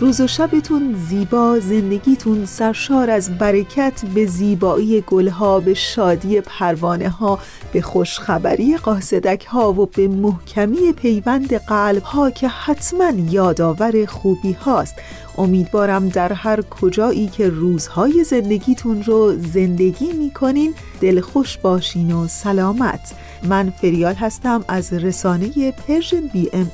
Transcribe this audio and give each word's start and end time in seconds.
روز 0.00 0.20
و 0.20 0.26
شبتون 0.26 0.94
زیبا 1.08 1.58
زندگیتون 1.60 2.46
سرشار 2.46 3.10
از 3.10 3.38
برکت 3.38 4.04
به 4.14 4.26
زیبایی 4.26 5.00
گلها 5.00 5.60
به 5.60 5.74
شادی 5.74 6.40
پروانه 6.40 7.08
ها 7.08 7.38
به 7.72 7.82
خوشخبری 7.82 8.76
قاصدک 8.76 9.44
ها 9.44 9.72
و 9.72 9.86
به 9.86 10.08
محکمی 10.08 10.92
پیوند 10.92 11.54
قلب 11.54 12.02
ها 12.02 12.30
که 12.30 12.48
حتما 12.48 13.12
یادآور 13.30 14.06
خوبی 14.06 14.52
هاست 14.52 14.94
امیدوارم 15.38 16.08
در 16.08 16.32
هر 16.32 16.62
کجایی 16.62 17.28
که 17.28 17.48
روزهای 17.48 18.24
زندگیتون 18.24 19.02
رو 19.02 19.36
زندگی 19.38 20.12
می‌کنین 20.12 20.74
دلخوش 21.00 21.58
باشین 21.58 22.12
و 22.12 22.28
سلامت. 22.28 23.14
من 23.42 23.70
فریال 23.70 24.14
هستم 24.14 24.64
از 24.68 24.92
رسانه 24.92 25.72
پرژن 25.72 26.26
بی 26.32 26.50
ام 26.52 26.70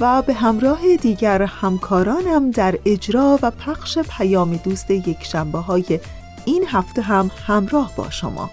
اس 0.00 0.22
به 0.22 0.34
همراه 0.34 0.96
دیگر 0.96 1.42
همکارانم 1.42 2.50
در 2.50 2.78
اجرا 2.84 3.38
و 3.42 3.50
پخش 3.50 3.98
پیام 3.98 4.56
دوست 4.56 4.90
یک 4.90 5.24
شنبه 5.24 5.58
های 5.58 6.00
این 6.44 6.64
هفته 6.68 7.02
هم 7.02 7.30
همراه 7.46 7.92
با 7.96 8.10
شما. 8.10 8.50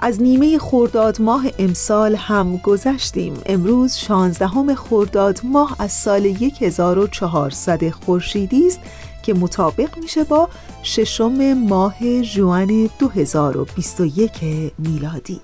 از 0.00 0.22
نیمه 0.22 0.58
خرداد 0.58 1.20
ماه 1.20 1.44
امسال 1.58 2.14
هم 2.14 2.56
گذشتیم. 2.56 3.34
امروز 3.46 3.96
16 3.96 4.74
خرداد 4.74 5.40
ماه 5.44 5.76
از 5.78 5.92
سال 5.92 6.26
1400 6.60 7.90
خورشیدی 7.90 8.66
است 8.66 8.80
که 9.22 9.34
مطابق 9.34 9.98
میشه 9.98 10.24
با 10.24 10.48
ششم 10.82 11.54
ماه 11.54 12.22
جوان 12.22 12.90
2021 12.98 14.32
میلادی. 14.78 15.40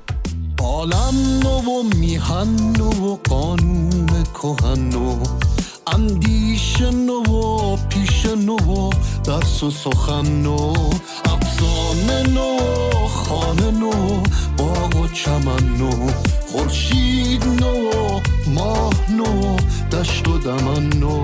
عالم 0.59 1.41
نو 1.43 1.61
و 1.61 1.83
میهن 1.97 2.81
و 2.81 3.17
قانون 3.29 3.98
کهن 4.25 4.95
و 4.95 5.17
اندیش 5.95 6.81
نو 6.81 7.23
و 7.23 7.77
پیش 7.77 8.27
نو 8.27 8.57
و 8.57 8.91
درس 9.25 9.63
و 9.63 9.71
سخن 9.71 10.43
نو 10.43 10.73
افسانه 11.25 12.23
نو 12.23 12.59
خانه 13.09 13.71
نو 13.71 14.21
باغ 14.59 14.97
و 14.97 15.09
چمن 15.09 15.77
نو 15.79 16.11
خورشید 16.53 17.45
نو 17.45 17.91
ماه 18.55 19.11
نو 19.11 19.57
دشت 19.93 20.29
و 20.29 20.39
دمن 20.39 20.99
نو 20.99 21.23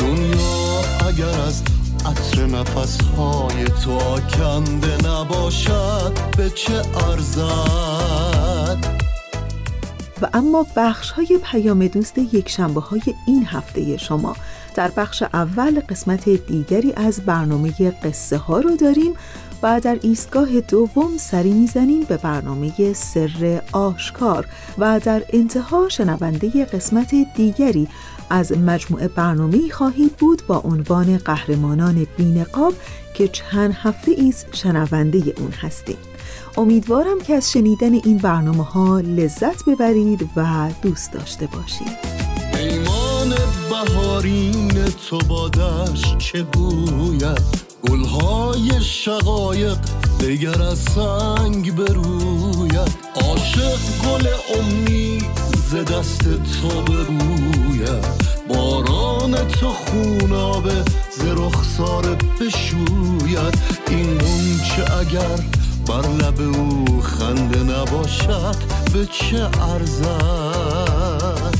دنیا 0.00 0.80
اگر 1.08 1.40
از 1.40 1.62
عطر 2.06 2.46
نفس 2.46 3.00
های 3.16 3.64
تو 3.64 3.92
آکنده 3.92 5.08
نباشد 5.08 6.12
به 6.36 6.50
چه 6.50 6.82
ارزد؟ 7.10 8.95
و 10.22 10.28
اما 10.32 10.66
بخش 10.76 11.10
های 11.10 11.38
پیام 11.42 11.86
دوست 11.86 12.18
یک 12.18 12.48
شنبه 12.48 12.80
های 12.80 13.02
این 13.26 13.46
هفته 13.46 13.96
شما. 13.96 14.36
در 14.74 14.90
بخش 14.90 15.22
اول 15.22 15.80
قسمت 15.80 16.28
دیگری 16.28 16.92
از 16.96 17.20
برنامه 17.20 17.72
قصه 17.90 18.36
ها 18.36 18.60
رو 18.60 18.76
داریم 18.76 19.14
و 19.62 19.80
در 19.80 19.98
ایستگاه 20.02 20.60
دوم 20.60 21.16
سری 21.16 21.52
می‌زنیم 21.52 22.02
به 22.02 22.16
برنامه 22.16 22.92
سر 22.92 23.62
آشکار 23.72 24.46
و 24.78 25.00
در 25.04 25.22
انتها 25.32 25.88
شنونده 25.88 26.64
قسمت 26.64 27.14
دیگری 27.34 27.88
از 28.30 28.58
مجموعه 28.58 29.08
برنامه 29.08 29.68
خواهید 29.68 30.16
بود 30.16 30.42
با 30.46 30.58
عنوان 30.58 31.18
قهرمانان 31.18 32.06
بینقاب 32.16 32.74
که 33.14 33.28
چند 33.28 33.72
هفته 33.74 34.10
ایست 34.10 34.46
شنونده 34.52 35.18
اون 35.18 35.50
هستیم. 35.50 36.15
امیدوارم 36.58 37.20
که 37.20 37.34
از 37.34 37.52
شنیدن 37.52 37.94
این 37.94 38.18
برنامه 38.18 38.64
ها 38.64 39.00
لذت 39.00 39.64
ببرید 39.64 40.28
و 40.36 40.70
دوست 40.82 41.12
داشته 41.12 41.46
باشید. 41.46 41.98
ایمان 42.58 43.34
بهارین 43.70 44.68
تو 44.84 45.18
بادش 45.18 46.16
چه 46.18 46.42
گوید؟ 46.42 47.66
گلهای 47.90 48.80
شقایق 48.80 49.78
دگر 50.20 50.62
از 50.62 50.78
سنگ 50.78 51.74
بروید. 51.76 52.96
عاشق 53.14 53.78
گل 54.04 54.26
امید 54.58 55.24
ز 55.70 55.74
دست 55.74 56.22
تو 56.22 56.82
بروید 56.82 58.06
باران 58.48 59.34
تو 59.48 59.68
خونابه 59.68 60.84
ز 61.10 61.20
رخسار 61.24 62.16
بشوید. 62.40 63.58
این 63.90 64.18
چه 64.58 64.94
اگر 64.98 65.65
بر 65.88 66.08
لب 66.08 66.40
او 66.40 67.00
خنده 67.00 67.62
نباشد 67.62 68.56
به 68.92 69.06
چه 69.06 69.50
ارزد 69.62 71.56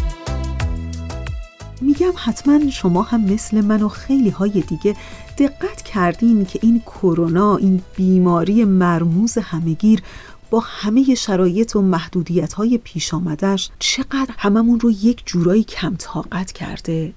میگم 1.81 2.13
حتما 2.17 2.71
شما 2.71 3.03
هم 3.03 3.21
مثل 3.21 3.61
من 3.61 3.83
و 3.83 3.89
خیلی 3.89 4.31
های 4.31 4.61
دیگه 4.61 4.97
دقت 5.39 5.83
کردین 5.83 6.45
که 6.45 6.59
این 6.63 6.81
کرونا 6.81 7.57
این 7.57 7.83
بیماری 7.97 8.65
مرموز 8.65 9.39
همگیر 9.39 10.03
با 10.51 10.63
همه 10.67 11.15
شرایط 11.15 11.77
و 11.77 11.83
محدودیت 11.83 12.53
های 12.53 12.79
پیش 12.79 13.15
آمدش 13.15 13.71
چقدر 13.79 14.35
هممون 14.39 14.81
رو 14.81 14.91
یک 14.91 15.23
جورایی 15.27 15.65
کم 15.65 15.95
طاقت 15.99 16.53
کرده؟ 16.53 17.13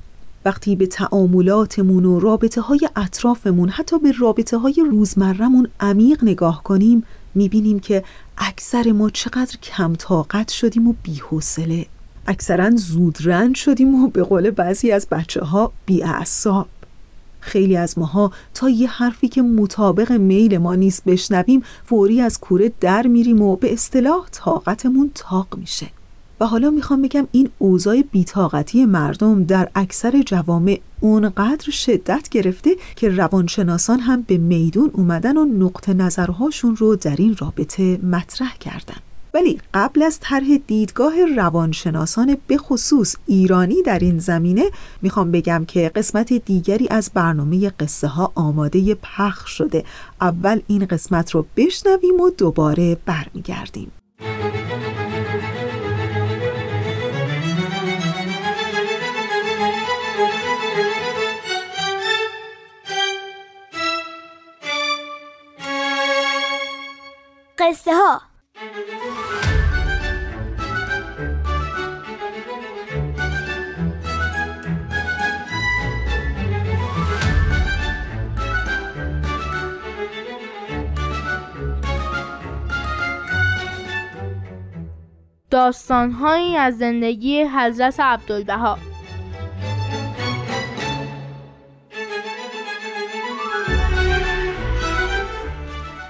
وقتی 0.46 0.76
به 0.76 0.86
تعاملاتمون 0.86 2.06
و 2.06 2.20
رابطه 2.20 2.62
های 2.62 2.90
اطرافمون 2.96 3.70
حتی 3.70 4.00
به 4.00 4.12
رابطه 4.12 4.58
های 4.58 4.86
روزمرمون 4.92 5.68
عمیق 5.80 6.24
نگاه 6.24 6.64
کنیم 6.64 7.04
می‌بینیم 7.36 7.80
که 7.80 8.04
اکثر 8.38 8.92
ما 8.92 9.10
چقدر 9.10 9.58
کم 9.64 9.96
طاقت 9.96 10.50
شدیم 10.52 10.88
و 10.88 10.94
بیحوصله. 11.04 11.86
اکثرا 12.28 12.72
زودرنج 12.76 13.56
شدیم 13.56 14.04
و 14.04 14.08
به 14.08 14.24
قول 14.24 14.52
بعضی 14.52 14.92
از 14.92 15.08
بچه 15.12 15.42
ها 15.42 15.72
بیعصاب 15.86 16.68
خیلی 17.40 17.78
از 17.78 17.98
ماها 17.98 18.32
تا 18.54 18.70
یه 18.70 18.90
حرفی 18.90 19.28
که 19.28 19.42
مطابق 19.42 20.12
میل 20.12 20.58
ما 20.58 20.76
نیست 20.76 21.04
بشنویم 21.06 21.64
فوری 21.86 22.22
از 22.22 22.40
کوره 22.40 22.72
در 22.80 23.08
میریم 23.08 23.42
و 23.42 23.56
به 23.56 23.74
اصطلاح 23.74 24.28
طاقتمون 24.32 25.12
تاق 25.16 25.48
میشه. 25.58 25.88
و 26.40 26.46
حالا 26.46 26.70
می‌خوام 26.70 27.02
بگم 27.02 27.28
این 27.32 27.50
اوضاع 27.58 28.02
بیتاقتی 28.02 28.86
مردم 28.86 29.44
در 29.44 29.70
اکثر 29.76 30.22
جوامع 30.26 30.80
اونقدر 31.00 31.72
شدت 31.72 32.30
گرفته 32.30 32.70
که 32.96 33.10
روانشناسان 33.10 34.00
هم 34.00 34.22
به 34.22 34.38
میدون 34.38 34.92
اومدن 34.94 35.38
و 35.38 35.46
نقطه 35.46 35.94
نظرهاشون 35.94 36.76
رو 36.76 36.96
در 36.96 37.16
این 37.16 37.36
رابطه 37.40 38.00
مطرح 38.04 38.58
کردن. 38.58 38.98
ولی 39.34 39.62
قبل 39.74 40.04
از 40.04 40.20
طرح 40.22 40.58
دیدگاه 40.68 41.26
روانشناسان 41.36 42.38
به 42.48 42.58
خصوص 42.58 43.16
ایرانی 43.26 43.82
در 43.82 44.00
این 44.00 44.20
زمینه 44.20 44.64
می‌خوام 45.02 45.32
بگم 45.32 45.66
که 45.68 45.92
قسمت 45.96 46.34
دیگری 46.34 46.88
از 46.90 47.12
برنامه 47.14 47.70
قصه 47.70 48.08
ها 48.08 48.32
آماده 48.36 48.96
پخش 48.96 49.52
شده. 49.52 49.84
اول 50.22 50.60
این 50.68 50.86
قسمت 50.86 51.32
رو 51.32 51.46
بشنویم 51.58 52.20
و 52.20 52.30
دوباره 52.30 52.98
برمیگردیم. 53.06 53.92
قصه 67.70 67.92
ها 67.94 68.22
داستانهایی 85.50 86.58
از 86.58 86.78
زندگی 86.78 87.44
حضرت 87.44 88.00
عبدالبها. 88.00 88.78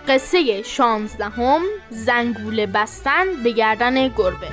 قصه 0.09 0.63
شانزدهم 0.63 1.61
زنگوله 1.89 2.65
بستن 2.65 3.43
به 3.43 3.51
گردن 3.51 4.07
گربه. 4.07 4.47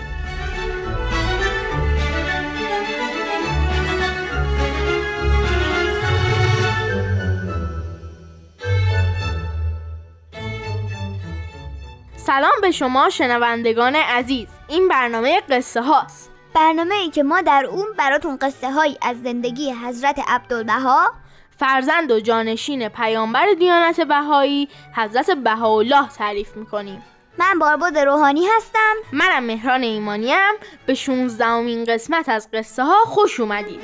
سلام 12.16 12.52
به 12.62 12.70
شما 12.70 13.10
شنوندگان 13.10 13.96
عزیز. 13.96 14.48
این 14.68 14.88
برنامه 14.88 15.40
قصه 15.40 15.82
هاست. 15.82 16.30
برنامه 16.54 16.94
ای 16.94 17.10
که 17.10 17.22
ما 17.22 17.40
در 17.40 17.66
اون 17.70 17.86
براتون 17.98 18.36
قصه 18.36 18.70
هایی 18.70 18.98
از 19.02 19.22
زندگی 19.22 19.72
حضرت 19.72 20.20
عبدالبها 20.28 21.12
فرزند 21.58 22.10
و 22.10 22.20
جانشین 22.20 22.88
پیامبر 22.88 23.46
دیانت 23.58 24.00
بهایی 24.00 24.68
حضرت 24.96 25.30
بهاءالله 25.30 26.08
تعریف 26.08 26.56
می‌کنیم. 26.56 27.02
من 27.38 27.58
بارباد 27.58 27.98
روحانی 27.98 28.46
هستم. 28.56 28.94
منم 29.12 29.44
مهران 29.44 29.82
ایمانیم. 29.82 30.54
به 30.86 30.94
16 30.94 31.84
قسمت 31.84 32.28
از 32.28 32.48
قصه 32.52 32.84
ها 32.84 33.04
خوش 33.04 33.40
اومدید. 33.40 33.80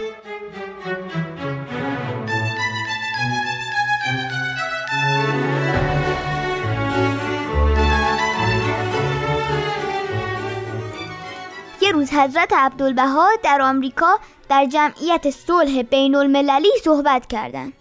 یه 11.81 11.93
روز 11.93 12.13
حضرت 12.13 12.53
عبدالبها 12.53 13.29
در 13.43 13.63
آمریکا 13.63 14.19
در 14.53 14.65
جمعیت 14.65 15.31
صلح 15.31 15.83
بین 15.83 16.15
المللی 16.15 16.69
صحبت 16.85 17.27
کردند. 17.27 17.73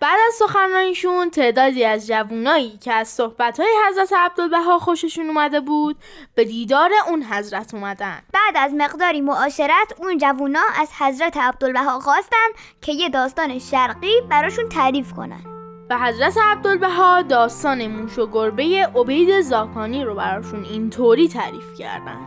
بعد 0.00 0.18
از 0.26 0.34
سخنرانیشون 0.34 1.30
تعدادی 1.30 1.84
از 1.84 2.06
جوونایی 2.06 2.78
که 2.78 2.92
از 2.92 3.08
صحبتهای 3.08 3.68
حضرت 3.88 4.12
عبدالبها 4.12 4.78
خوششون 4.78 5.26
اومده 5.26 5.60
بود 5.60 5.96
به 6.34 6.44
دیدار 6.44 6.90
اون 7.08 7.22
حضرت 7.22 7.74
اومدن. 7.74 8.22
بعد 8.32 8.54
از 8.56 8.74
مقداری 8.74 9.20
معاشرت 9.20 9.94
اون 9.98 10.18
جوونا 10.18 10.62
از 10.80 10.88
حضرت 10.98 11.36
عبدالبها 11.36 12.00
خواستن 12.00 12.48
که 12.82 12.92
یه 12.92 13.08
داستان 13.08 13.58
شرقی 13.58 14.20
براشون 14.30 14.68
تعریف 14.68 15.12
کنن. 15.12 15.40
به 15.88 15.96
حضرت 15.96 16.38
عبدالبها 16.38 17.22
داستان 17.22 17.86
موش 17.86 18.18
و 18.18 18.26
گربه 18.26 18.88
عبید 18.96 19.40
زاکانی 19.40 20.04
رو 20.04 20.14
براشون 20.14 20.64
اینطوری 20.64 21.28
تعریف 21.28 21.74
کردن. 21.78 22.20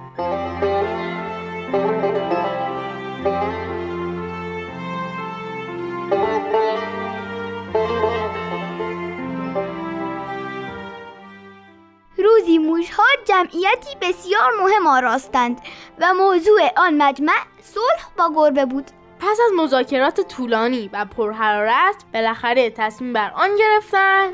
روزی 12.18 12.58
موشها 12.58 13.04
جمعیتی 13.26 13.96
بسیار 14.02 14.52
مهم 14.62 14.88
آراستند 14.88 15.62
و 16.00 16.14
موضوع 16.14 16.62
آن 16.78 16.98
مجمع 16.98 17.40
صلح 17.62 18.08
با 18.18 18.32
گربه 18.36 18.66
بود. 18.66 18.92
پس 19.20 19.38
از 19.46 19.52
مذاکرات 19.58 20.22
طولانی 20.22 20.90
و 20.94 21.06
پرحرارت 21.06 21.96
بالاخره 22.14 22.70
تصمیم 22.70 23.14
بر 23.14 23.32
آن 23.36 23.50
گرفتن 23.56 24.32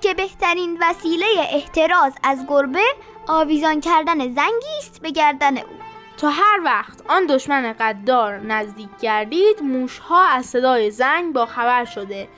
که 0.00 0.14
بهترین 0.14 0.78
وسیله 0.80 1.26
احتراز 1.50 2.12
از 2.22 2.46
گربه 2.48 2.84
آویزان 3.28 3.80
کردن 3.80 4.18
زنگی 4.18 4.78
است 4.78 5.02
به 5.02 5.10
گردن 5.10 5.58
او. 5.58 5.81
تا 6.22 6.30
هر 6.30 6.60
وقت 6.64 7.02
آن 7.08 7.26
دشمن 7.26 7.74
قدار 7.80 8.38
نزدیک 8.38 8.88
گردید 9.00 9.62
موشها 9.62 10.24
از 10.24 10.46
صدای 10.46 10.90
زنگ 10.90 11.32
با 11.32 11.46
خبر 11.46 11.84
شده 11.84 12.28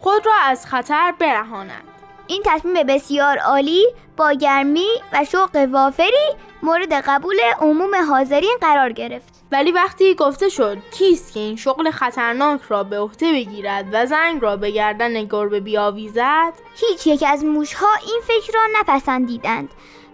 خود 0.00 0.26
را 0.26 0.32
از 0.42 0.66
خطر 0.66 1.14
برهانند. 1.18 1.84
این 2.26 2.42
تصمیم 2.44 2.86
بسیار 2.86 3.38
عالی 3.38 3.86
با 4.16 4.32
گرمی 4.32 4.88
و 5.12 5.24
شوق 5.24 5.68
وافری 5.72 6.34
مورد 6.62 6.92
قبول 6.92 7.36
عموم 7.60 7.94
حاضرین 8.10 8.56
قرار 8.60 8.92
گرفت. 8.92 9.44
ولی 9.52 9.72
وقتی 9.72 10.14
گفته 10.14 10.48
شد 10.48 10.78
کیست 10.92 11.32
که 11.32 11.40
این 11.40 11.56
شغل 11.56 11.90
خطرناک 11.90 12.60
را 12.68 12.84
به 12.84 12.98
عهده 12.98 13.32
بگیرد 13.32 13.86
و 13.92 14.06
زنگ 14.06 14.42
را 14.42 14.56
به 14.56 14.70
گردن 14.70 15.24
گربه 15.24 15.60
بیاویزد؟ 15.60 16.52
هیچ 16.74 17.06
یک 17.06 17.24
از 17.26 17.44
موشها 17.44 17.94
این 18.06 18.20
فکر 18.26 18.52
را 18.54 18.60
نپسندیدند. 18.80 19.68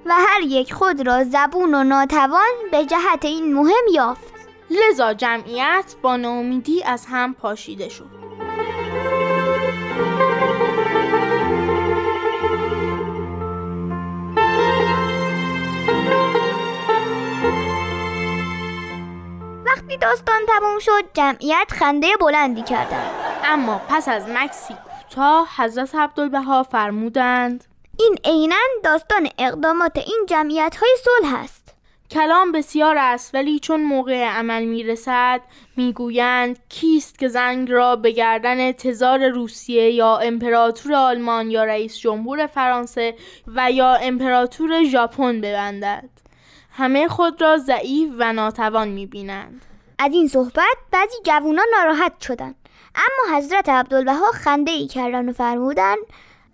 و 0.09 0.13
هر 0.13 0.41
یک 0.41 0.73
خود 0.73 1.07
را 1.07 1.25
زبون 1.25 1.75
و 1.75 1.85
ناتوان 1.85 2.53
به 2.71 2.85
جهت 2.85 3.25
این 3.25 3.55
مهم 3.55 3.85
یافت. 3.95 4.35
لذا 4.71 5.15
جمعیت 5.15 5.95
با 6.03 6.17
ناامیدی 6.17 6.83
از 6.83 7.07
هم 7.07 7.35
پاشیده 7.35 7.89
شد. 7.89 8.11
وقتی 19.67 19.97
داستان 19.97 20.41
تموم 20.49 20.79
شد 20.79 21.05
جمعیت 21.15 21.73
خنده 21.73 22.09
بلندی 22.21 22.63
کردند. 22.63 23.11
اما 23.45 23.81
پس 23.89 24.09
از 24.09 24.29
مکسی 24.29 24.75
کوتاه 24.85 25.49
حضرت 25.57 25.95
عبدالبها 25.95 26.63
فرمودند 26.63 27.65
این 27.99 28.19
عینا 28.25 28.57
داستان 28.85 29.29
اقدامات 29.39 29.99
این 29.99 30.27
جمعیت 30.29 30.77
های 30.77 30.97
صلح 31.05 31.35
است. 31.35 31.75
کلام 32.11 32.53
بسیار 32.53 32.99
است 32.99 33.35
ولی 33.35 33.59
چون 33.59 33.83
موقع 33.83 34.25
عمل 34.25 34.65
می‌رسد 34.65 35.41
می‌گویند 35.77 36.59
کیست 36.69 37.19
که 37.19 37.29
زنگ 37.29 37.71
را 37.71 37.97
به 37.97 38.11
گردن 38.11 38.73
تزار 38.73 39.29
روسیه 39.29 39.91
یا 39.91 40.17
امپراتور 40.17 40.95
آلمان 40.95 41.51
یا 41.51 41.65
رئیس 41.65 41.99
جمهور 41.99 42.47
فرانسه 42.47 43.15
و 43.47 43.73
یا 43.73 43.95
امپراتور 43.95 44.85
ژاپن 44.85 45.41
ببندد. 45.41 46.09
همه 46.71 47.09
خود 47.09 47.43
را 47.43 47.57
ضعیف 47.57 48.11
و 48.19 48.33
ناتوان 48.33 48.89
می‌بینند. 48.89 49.65
از 49.99 50.13
این 50.13 50.29
صحبت 50.29 50.77
بعضی 50.93 51.17
جوانان 51.25 51.67
ناراحت 51.79 52.21
شدند 52.21 52.55
اما 52.95 53.37
حضرت 53.37 53.69
عبدالبها 53.69 54.31
خنده 54.31 54.71
ای 54.71 54.87
کردن 54.87 55.29
و 55.29 55.33
فرمودند 55.33 55.99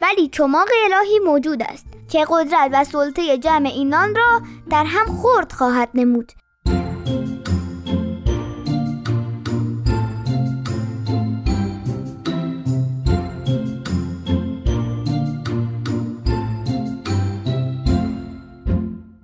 ولی 0.02 0.28
چماق 0.28 0.68
الهی 0.84 1.18
موجود 1.18 1.62
است 1.62 1.86
که 2.10 2.26
قدرت 2.28 2.70
و 2.72 2.84
سلطه 2.84 3.38
جمع 3.38 3.68
اینان 3.68 4.14
را 4.14 4.40
در 4.70 4.84
هم 4.84 5.06
خورد 5.06 5.52
خواهد 5.52 5.88
نمود. 5.94 6.32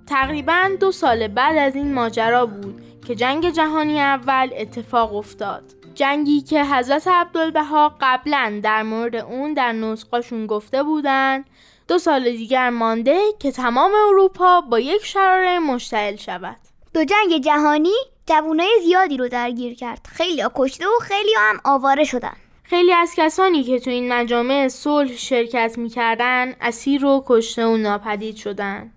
تقریبا 0.07 0.69
دو 0.79 0.91
سال 0.91 1.27
بعد 1.27 1.57
از 1.57 1.75
این 1.75 1.93
ماجرا 1.93 2.45
بود 2.45 2.81
که 3.07 3.15
جنگ 3.15 3.49
جهانی 3.49 3.99
اول 3.99 4.49
اتفاق 4.57 5.15
افتاد. 5.15 5.78
جنگی 5.99 6.41
که 6.41 6.65
حضرت 6.65 7.07
عبدالبها 7.07 7.95
قبلا 8.01 8.59
در 8.63 8.83
مورد 8.83 9.15
اون 9.15 9.53
در 9.53 9.71
نسخاشون 9.71 10.47
گفته 10.47 10.83
بودن 10.83 11.45
دو 11.87 11.97
سال 11.97 12.23
دیگر 12.23 12.69
مانده 12.69 13.19
که 13.39 13.51
تمام 13.51 13.91
اروپا 14.07 14.61
با 14.61 14.79
یک 14.79 15.05
شراره 15.05 15.59
مشتعل 15.59 16.15
شود. 16.15 16.57
دو 16.93 17.03
جنگ 17.03 17.41
جهانی 17.43 17.93
جوانای 18.25 18.79
زیادی 18.83 19.17
رو 19.17 19.27
درگیر 19.27 19.75
کرد. 19.75 20.07
خیلی 20.11 20.43
کشته 20.55 20.85
و 20.85 20.99
خیلی 21.01 21.33
هم 21.37 21.59
آواره 21.65 22.03
شدن. 22.03 22.33
خیلی 22.63 22.93
از 22.93 23.13
کسانی 23.17 23.63
که 23.63 23.79
تو 23.79 23.89
این 23.89 24.13
مجامع 24.13 24.67
صلح 24.67 25.11
شرکت 25.15 25.77
می‌کردن 25.77 26.55
اسیر 26.61 27.05
و 27.05 27.23
کشته 27.27 27.65
و 27.65 27.77
ناپدید 27.77 28.35
شدن. 28.35 28.91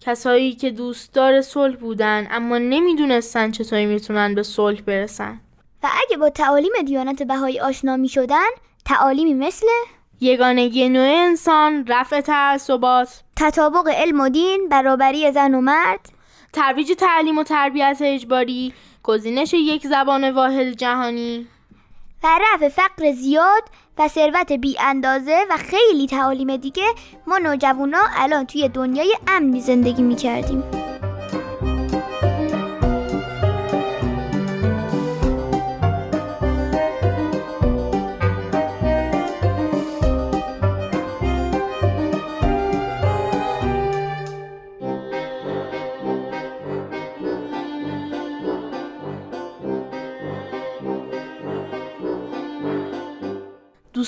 کسایی 0.00 0.54
که 0.54 0.70
دوستدار 0.70 1.40
صلح 1.40 1.76
بودن 1.76 2.28
اما 2.30 2.58
نمی‌دونستن 2.58 3.50
چطوری 3.50 3.86
می‌تونن 3.86 4.34
به 4.34 4.42
صلح 4.42 4.80
برسن. 4.80 5.40
و 5.86 5.88
اگه 6.06 6.16
با 6.16 6.30
تعالیم 6.30 6.72
دیانت 6.84 7.22
بهایی 7.22 7.60
آشنا 7.60 7.96
می 7.96 8.08
شدن 8.08 8.48
تعالیمی 8.84 9.34
مثل 9.34 9.66
یگانگی 10.20 10.88
نوع 10.88 11.08
انسان 11.08 11.86
رفع 11.86 12.20
تعصبات 12.20 13.22
تطابق 13.36 13.88
علم 13.88 14.20
و 14.20 14.28
دین 14.28 14.68
برابری 14.68 15.32
زن 15.32 15.54
و 15.54 15.60
مرد 15.60 16.00
ترویج 16.52 16.92
تعلیم 16.92 17.38
و 17.38 17.42
تربیت 17.42 17.98
اجباری 18.00 18.74
گزینش 19.02 19.54
یک 19.54 19.86
زبان 19.86 20.30
واحد 20.30 20.70
جهانی 20.70 21.46
و 22.22 22.26
رفع 22.40 22.68
فقر 22.68 23.12
زیاد 23.12 23.62
و 23.98 24.08
ثروت 24.08 24.52
بی 24.52 24.76
اندازه 24.80 25.44
و 25.50 25.56
خیلی 25.56 26.06
تعالیم 26.06 26.56
دیگه 26.56 26.86
ما 27.26 27.38
نوجوانا 27.38 28.02
الان 28.16 28.46
توی 28.46 28.68
دنیای 28.68 29.16
امنی 29.26 29.60
زندگی 29.60 30.02
می 30.02 30.16
کردیم. 30.16 30.64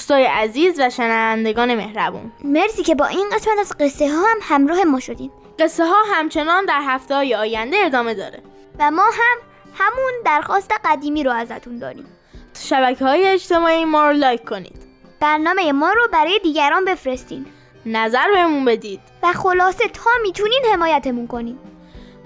دوستای 0.09 0.27
عزیز 0.27 0.81
و 0.81 0.91
شنوندگان 0.91 1.75
مهربون. 1.75 2.33
مرسی 2.45 2.83
که 2.83 2.95
با 2.95 3.07
این 3.07 3.27
قسمت 3.33 3.59
از 3.61 3.73
قصه 3.81 4.09
ها 4.09 4.23
هم 4.23 4.39
همراه 4.43 4.85
ما 4.85 5.01
شدین 5.01 5.31
قصه 5.59 5.85
ها 5.85 5.97
همچنان 6.13 6.65
در 6.65 6.81
هفته 6.87 7.15
های 7.15 7.35
آینده 7.35 7.77
ادامه 7.77 8.15
داره. 8.15 8.43
و 8.79 8.91
ما 8.91 9.03
هم 9.03 9.39
همون 9.75 10.13
درخواست 10.25 10.73
قدیمی 10.85 11.25
رو 11.25 11.33
ازتون 11.33 11.79
داریم. 11.79 12.07
تو 12.33 12.61
شبکه 12.61 13.05
های 13.05 13.27
اجتماعی 13.27 13.85
ما 13.85 14.07
رو 14.07 14.17
لایک 14.17 14.45
کنید. 14.45 14.83
برنامه 15.21 15.73
ما 15.73 15.93
رو 15.93 16.09
برای 16.13 16.41
دیگران 16.43 16.85
بفرستین. 16.85 17.47
نظر 17.87 18.33
بهمون 18.35 18.65
بدید. 18.65 19.01
و 19.23 19.33
خلاصه 19.33 19.89
تا 19.89 20.11
می‌تونین 20.23 20.63
حمایتمون 20.73 21.27
کنین. 21.27 21.59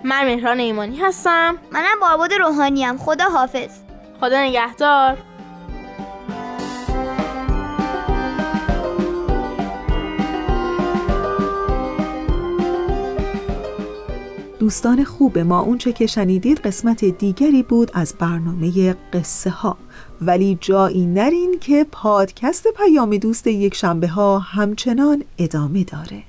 من 0.04 0.24
مهران 0.24 0.60
ایمانی 0.60 1.00
هستم. 1.00 1.58
منم 1.70 2.00
بارباد 2.00 2.32
روحانیم. 2.32 2.98
خدا 2.98 3.24
حافظ. 3.24 3.70
خدا 4.20 4.40
نگهدار. 4.42 5.16
دوستان 14.62 15.04
خوب 15.04 15.38
ما 15.38 15.60
اونچه 15.60 15.92
که 15.92 16.06
شنیدید 16.06 16.58
قسمت 16.58 17.04
دیگری 17.04 17.62
بود 17.62 17.90
از 17.94 18.14
برنامه 18.18 18.96
قصه 19.12 19.50
ها 19.50 19.76
ولی 20.20 20.58
جایی 20.60 21.06
نرین 21.06 21.58
که 21.60 21.86
پادکست 21.92 22.66
پیام 22.76 23.16
دوست 23.16 23.46
یک 23.46 23.74
شنبه 23.74 24.08
ها 24.08 24.38
همچنان 24.38 25.24
ادامه 25.38 25.84
داره. 25.84 26.22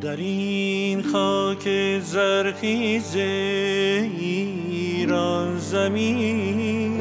در 0.00 0.16
این 0.16 1.02
خاک 1.02 1.68
زرخیز 2.00 3.16
ایران 4.66 5.58
زمین 5.58 7.00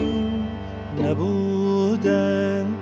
نبودند 1.00 2.78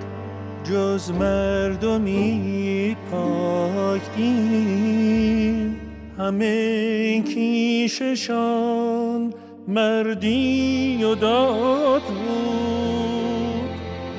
جز 0.64 1.12
مردمی. 1.12 2.69
پاک 3.12 4.02
همه 6.18 7.22
کیششان 7.22 8.54
مردی 9.68 11.04
و 11.04 11.16
داد 11.16 12.02
بود. 12.02 13.70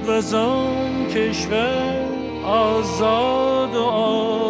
و 0.09 0.21
زان 0.21 1.07
کشور 1.07 2.05
آزاد 2.45 3.77
و 3.77 3.83
آباد 3.83 4.50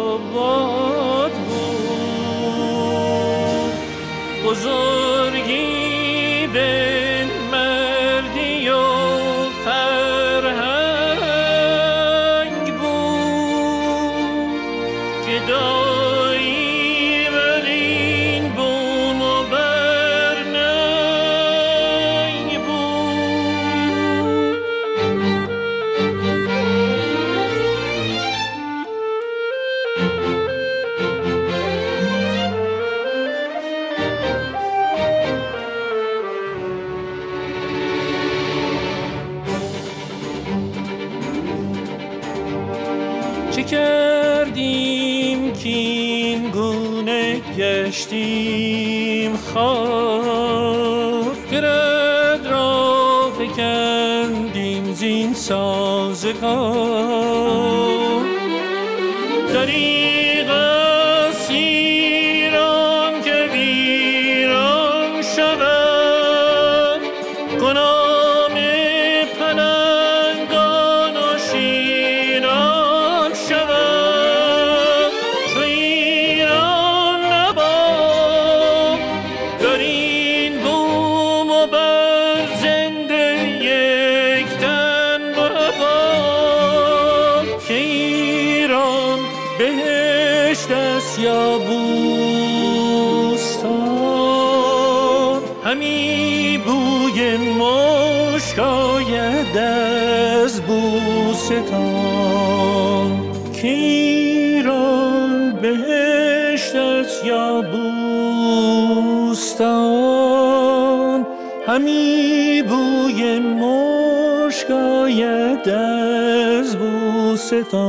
بوستان 117.51 117.81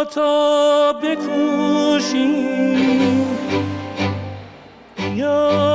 تا 0.03 0.93
بکوشیم. 0.93 2.41
بیا 5.15 5.71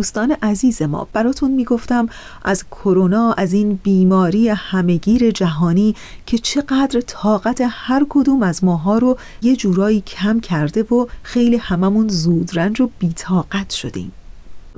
دوستان 0.00 0.36
عزیز 0.42 0.82
ما 0.82 1.08
براتون 1.12 1.50
می‌گفتم 1.50 2.08
از 2.44 2.64
کرونا 2.70 3.32
از 3.32 3.52
این 3.52 3.80
بیماری 3.82 4.48
همگیر 4.48 5.30
جهانی 5.30 5.94
که 6.26 6.38
چقدر 6.38 7.00
طاقت 7.00 7.62
هر 7.70 8.06
کدوم 8.08 8.42
از 8.42 8.64
ماها 8.64 8.98
رو 8.98 9.18
یه 9.42 9.56
جورایی 9.56 10.00
کم 10.00 10.40
کرده 10.40 10.82
و 10.82 11.06
خیلی 11.22 11.56
هممون 11.56 12.08
زودرنج 12.08 12.80
و 12.80 12.90
بیتاقت 12.98 13.70
شدیم. 13.70 14.12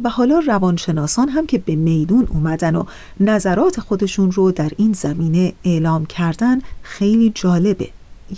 و 0.04 0.08
حالا 0.08 0.38
روانشناسان 0.38 1.28
هم 1.28 1.46
که 1.46 1.58
به 1.58 1.76
میدون 1.76 2.28
اومدن 2.30 2.76
و 2.76 2.84
نظرات 3.20 3.80
خودشون 3.80 4.32
رو 4.32 4.52
در 4.52 4.70
این 4.76 4.92
زمینه 4.92 5.52
اعلام 5.64 6.06
کردن 6.06 6.60
خیلی 6.82 7.32
جالبه. 7.34 7.88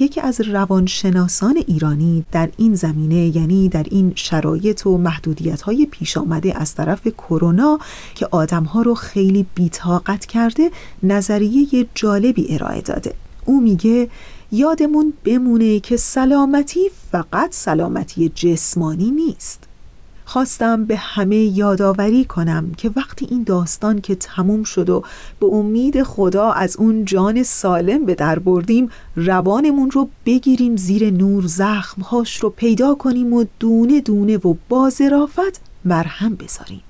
یکی 0.01 0.21
از 0.21 0.41
روانشناسان 0.41 1.57
ایرانی 1.67 2.25
در 2.33 2.49
این 2.57 2.75
زمینه 2.75 3.37
یعنی 3.37 3.69
در 3.69 3.87
این 3.91 4.13
شرایط 4.15 4.87
و 4.87 4.99
محدودیت 4.99 5.63
های 5.63 5.87
پیش 5.87 6.17
آمده 6.17 6.61
از 6.61 6.75
طرف 6.75 7.09
کرونا 7.09 7.79
که 8.15 8.29
آدم 8.31 8.65
ها 8.65 8.83
رو 8.83 8.95
خیلی 8.95 9.47
بیتاقت 9.55 10.27
کرده 10.27 10.71
نظریه 11.03 11.87
جالبی 11.95 12.55
ارائه 12.55 12.81
داده. 12.81 13.15
او 13.45 13.61
میگه 13.61 14.09
یادمون 14.53 15.13
بمونه 15.25 15.81
که 15.81 15.97
سلامتی 15.97 16.91
فقط 17.13 17.53
سلامتی 17.53 18.29
جسمانی 18.29 19.11
نیست. 19.11 19.74
خواستم 20.25 20.85
به 20.85 20.97
همه 20.97 21.37
یادآوری 21.37 22.25
کنم 22.25 22.73
که 22.77 22.91
وقتی 22.97 23.27
این 23.31 23.43
داستان 23.43 24.01
که 24.01 24.15
تموم 24.15 24.65
شد 24.65 24.91
و 24.91 25.03
به 25.41 25.47
امید 25.47 26.03
خدا 26.03 26.53
از 26.53 26.77
اون 26.77 27.05
جان 27.05 27.43
سالم 27.43 28.05
به 28.05 28.15
در 28.15 28.39
بردیم 28.39 28.91
روانمون 29.17 29.91
رو 29.91 30.09
بگیریم 30.27 30.77
زیر 30.77 31.11
نور 31.11 31.47
زخمهاش 31.47 32.37
رو 32.37 32.51
پیدا 32.51 32.95
کنیم 32.95 33.33
و 33.33 33.45
دونه 33.59 34.01
دونه 34.01 34.37
و 34.37 34.55
با 34.69 34.91
مرهم 35.85 36.35
بذاریم. 36.35 36.83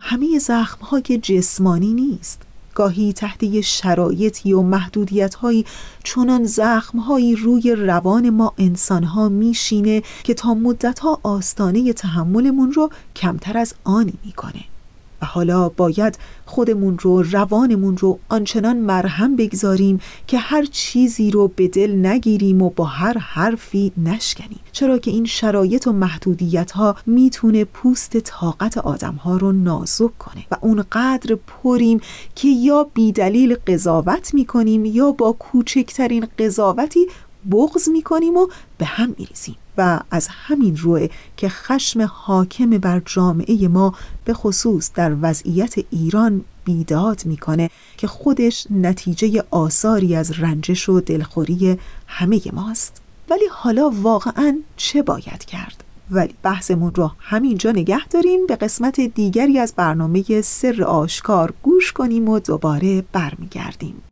همه 0.00 0.38
زخمها 0.38 1.00
که 1.00 1.18
جسمانی 1.18 1.92
نیست. 1.92 2.42
گاهی 2.76 3.12
تحت 3.12 3.60
شرایطی 3.60 4.52
و 4.52 4.62
محدودیتهایی 4.62 5.64
چنان 6.04 6.44
زخمهایی 6.44 7.36
روی 7.36 7.74
روان 7.74 8.30
ما 8.30 8.52
انسانها 8.58 9.28
میشینه 9.28 10.02
که 10.24 10.34
تا 10.34 10.54
مدتها 10.54 11.20
آستانه 11.22 11.92
تحملمون 11.92 12.72
رو 12.72 12.90
کمتر 13.16 13.58
از 13.58 13.74
آنی 13.84 14.14
می‌کنه. 14.24 14.75
و 15.22 15.26
حالا 15.26 15.68
باید 15.68 16.18
خودمون 16.46 16.98
رو 16.98 17.22
روانمون 17.22 17.96
رو 17.96 18.18
آنچنان 18.28 18.76
مرهم 18.76 19.36
بگذاریم 19.36 20.00
که 20.26 20.38
هر 20.38 20.64
چیزی 20.64 21.30
رو 21.30 21.48
به 21.48 21.68
دل 21.68 22.06
نگیریم 22.06 22.62
و 22.62 22.70
با 22.70 22.84
هر 22.84 23.18
حرفی 23.18 23.92
نشکنیم. 23.96 24.60
چرا 24.72 24.98
که 24.98 25.10
این 25.10 25.24
شرایط 25.24 25.86
و 25.86 25.92
محدودیت 25.92 26.70
ها 26.70 26.96
می‌تونه 27.06 27.64
پوست 27.64 28.16
طاقت 28.18 28.78
آدم 28.78 29.14
ها 29.14 29.36
رو 29.36 29.52
نازک 29.52 30.18
کنه 30.18 30.44
و 30.50 30.56
اونقدر 30.60 31.34
پریم 31.34 32.00
که 32.34 32.48
یا 32.48 32.86
بیدلیل 32.94 33.56
قضاوت 33.66 34.34
می‌کنیم 34.34 34.84
یا 34.84 35.12
با 35.12 35.32
کوچکترین 35.32 36.26
قضاوتی 36.38 37.06
بغض 37.50 37.88
می‌کنیم 37.88 38.36
و 38.36 38.46
به 38.78 38.84
هم 38.84 39.14
میریزیم. 39.18 39.56
و 39.78 40.00
از 40.10 40.28
همین 40.30 40.76
روه 40.76 41.08
که 41.36 41.48
خشم 41.48 42.02
حاکم 42.02 42.70
بر 42.70 43.02
جامعه 43.04 43.68
ما 43.68 43.94
به 44.24 44.34
خصوص 44.34 44.90
در 44.94 45.16
وضعیت 45.22 45.74
ایران 45.90 46.44
بیداد 46.64 47.26
می‌کنه 47.26 47.70
که 47.96 48.06
خودش 48.06 48.66
نتیجه 48.70 49.44
آثاری 49.50 50.16
از 50.16 50.40
رنجش 50.40 50.88
و 50.88 51.00
دلخوری 51.00 51.78
همه 52.06 52.40
ماست. 52.52 53.02
ولی 53.30 53.44
حالا 53.50 53.90
واقعا 54.02 54.58
چه 54.76 55.02
باید 55.02 55.44
کرد؟ 55.44 55.84
ولی 56.10 56.34
بحثمون 56.42 56.94
رو 56.94 57.10
همینجا 57.18 57.70
نگه 57.70 58.08
داریم. 58.08 58.46
به 58.46 58.56
قسمت 58.56 59.00
دیگری 59.00 59.58
از 59.58 59.74
برنامه 59.76 60.40
سر 60.40 60.84
آشکار 60.84 61.54
گوش 61.62 61.92
کنیم 61.92 62.28
و 62.28 62.38
دوباره 62.38 63.04
برمیگردیم. 63.12 64.02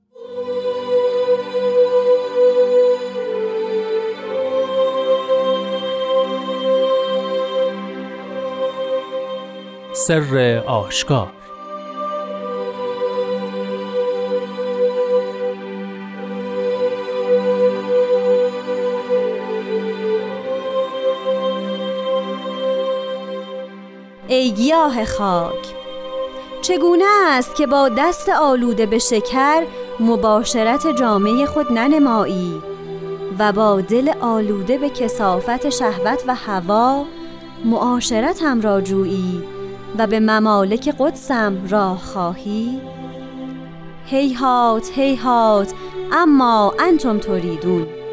سر 9.96 10.62
آشکار. 10.66 11.32
ای 24.28 24.50
گیاه 24.50 25.04
خاک 25.04 25.74
چگونه 26.62 27.04
است 27.28 27.56
که 27.56 27.66
با 27.66 27.88
دست 27.88 28.28
آلوده 28.28 28.86
به 28.86 28.98
شکر 28.98 29.66
مباشرت 30.00 30.86
جامعه 30.86 31.46
خود 31.46 31.72
ننمایی 31.72 32.62
و 33.38 33.52
با 33.52 33.80
دل 33.80 34.12
آلوده 34.20 34.78
به 34.78 34.90
کسافت 34.90 35.70
شهوت 35.70 36.24
و 36.26 36.34
هوا 36.34 37.04
معاشرتم 37.64 38.61
را 38.61 38.80
جویی؟ 38.80 39.54
و 39.98 40.07
به 40.07 40.20
ممالک 40.20 40.94
قدسم 40.98 41.66
راه 41.68 41.98
خواهی؟ 41.98 42.80
هیهات 44.07 44.90
هیهات 44.94 45.74
اما 46.12 46.74
انتم 46.80 47.18
تریدون 47.18 48.04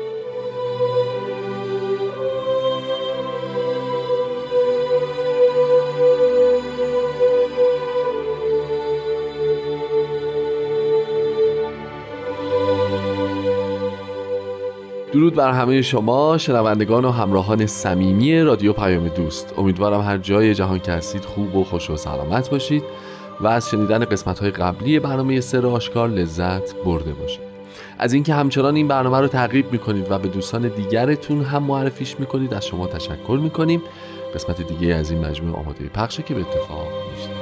درود 15.31 15.43
بر 15.43 15.51
همه 15.51 15.81
شما 15.81 16.37
شنوندگان 16.37 17.05
و 17.05 17.11
همراهان 17.11 17.65
صمیمی 17.65 18.41
رادیو 18.41 18.73
پیام 18.73 19.07
دوست. 19.07 19.53
امیدوارم 19.57 20.01
هر 20.01 20.17
جای 20.17 20.55
جهان 20.55 20.79
که 20.79 20.91
هستید 20.91 21.25
خوب 21.25 21.55
و 21.55 21.63
خوش 21.63 21.89
و 21.89 21.97
سلامت 21.97 22.49
باشید 22.49 22.83
و 23.41 23.47
از 23.47 23.69
شنیدن 23.69 24.05
قسمت 24.05 24.39
های 24.39 24.51
قبلی 24.51 24.99
برنامه 24.99 25.41
سر 25.41 25.65
آشکار 25.65 26.09
لذت 26.09 26.75
برده 26.75 27.13
باشید. 27.13 27.41
از 27.99 28.13
اینکه 28.13 28.33
همچنان 28.33 28.75
این 28.75 28.87
برنامه 28.87 29.19
رو 29.19 29.27
تعقیب 29.27 29.71
می‌کنید 29.71 30.11
و 30.11 30.17
به 30.17 30.27
دوستان 30.27 30.67
دیگرتون 30.67 31.41
هم 31.41 31.63
معرفیش 31.63 32.19
می‌کنید 32.19 32.53
از 32.53 32.65
شما 32.65 32.87
تشکر 32.87 33.39
می‌کنیم. 33.43 33.81
قسمت 34.35 34.61
دیگه 34.61 34.95
از 34.95 35.11
این 35.11 35.25
مجموعه 35.25 35.59
آماده 35.59 35.85
پخشه 35.85 36.23
که 36.23 36.33
به 36.33 36.41
اتفاق 36.41 36.87
میشید 37.11 37.40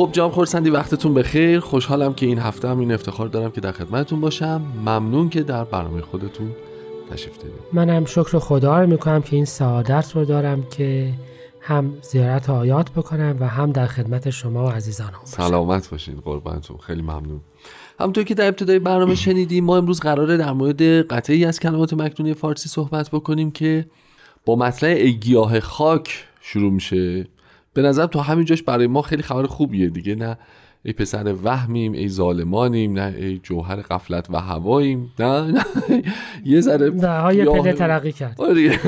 خب 0.00 0.10
جام 0.12 0.30
خورسندی 0.30 0.70
وقتتون 0.70 1.14
بخیر. 1.14 1.60
خوشحالم 1.60 2.14
که 2.14 2.26
این 2.26 2.38
هفته 2.38 2.68
هم 2.68 2.78
این 2.78 2.92
افتخار 2.92 3.28
دارم 3.28 3.50
که 3.50 3.60
در 3.60 3.72
خدمتتون 3.72 4.20
باشم. 4.20 4.62
ممنون 4.76 5.28
که 5.28 5.42
در 5.42 5.64
برنامه 5.64 6.00
خودتون 6.00 6.50
تشریف 7.10 7.36
دارید. 7.36 7.54
منم 7.72 8.04
شکر 8.04 8.38
خدا 8.38 8.80
رو 8.80 8.86
می‌کنم 8.86 9.22
که 9.22 9.36
این 9.36 9.44
سعادت 9.44 10.12
رو 10.14 10.24
دارم 10.24 10.62
که 10.70 11.12
هم 11.60 11.94
زیارت 12.02 12.50
آیات 12.50 12.90
بکنم 12.90 13.36
و 13.40 13.48
هم 13.48 13.72
در 13.72 13.86
خدمت 13.86 14.30
شما 14.30 14.66
و 14.66 14.68
عزیزانم 14.68 15.10
باشم. 15.10 15.48
سلامت 15.48 15.90
باشین 15.90 16.14
قربانتون. 16.24 16.76
خیلی 16.76 17.02
ممنون. 17.02 17.40
همونطور 18.00 18.24
که 18.24 18.34
در 18.34 18.48
ابتدای 18.48 18.78
برنامه 18.78 19.14
شنیدیم 19.14 19.64
ما 19.64 19.76
امروز 19.76 20.00
قراره 20.00 20.36
در 20.36 20.52
مورد 20.52 20.82
قطعی 20.82 21.44
از 21.44 21.60
کلمات 21.60 21.94
مکنونی 21.94 22.34
فارسی 22.34 22.68
صحبت 22.68 23.10
بکنیم 23.10 23.50
که 23.50 23.86
با 24.44 24.56
مطلع 24.56 24.88
ای 24.88 25.14
گیاه 25.14 25.60
خاک 25.60 26.24
شروع 26.40 26.72
میشه. 26.72 27.26
به 27.74 27.82
نظر 27.82 28.06
تو 28.06 28.20
همین 28.20 28.44
جاش 28.44 28.62
برای 28.62 28.86
ما 28.86 29.02
خیلی 29.02 29.22
خبر 29.22 29.46
خوبیه 29.46 29.88
دیگه. 29.90 30.14
نه 30.14 30.38
ای 30.82 30.92
پسر 30.92 31.34
وهمیم 31.42 31.92
ای 31.92 32.08
ظالمانیم 32.08 32.92
نه 32.92 33.14
ای 33.18 33.38
جوهر 33.38 33.76
قفلت 33.76 34.30
و 34.30 34.36
هواییم. 34.36 35.12
نه 35.18 35.40
نه. 35.40 35.64
یه 36.44 36.60
ذره 36.60 36.90
نه 36.90 37.36
یه 37.36 37.44
پله 37.44 37.72
ترقی 37.72 38.12
کرد. 38.12 38.40
آره. 38.40 38.80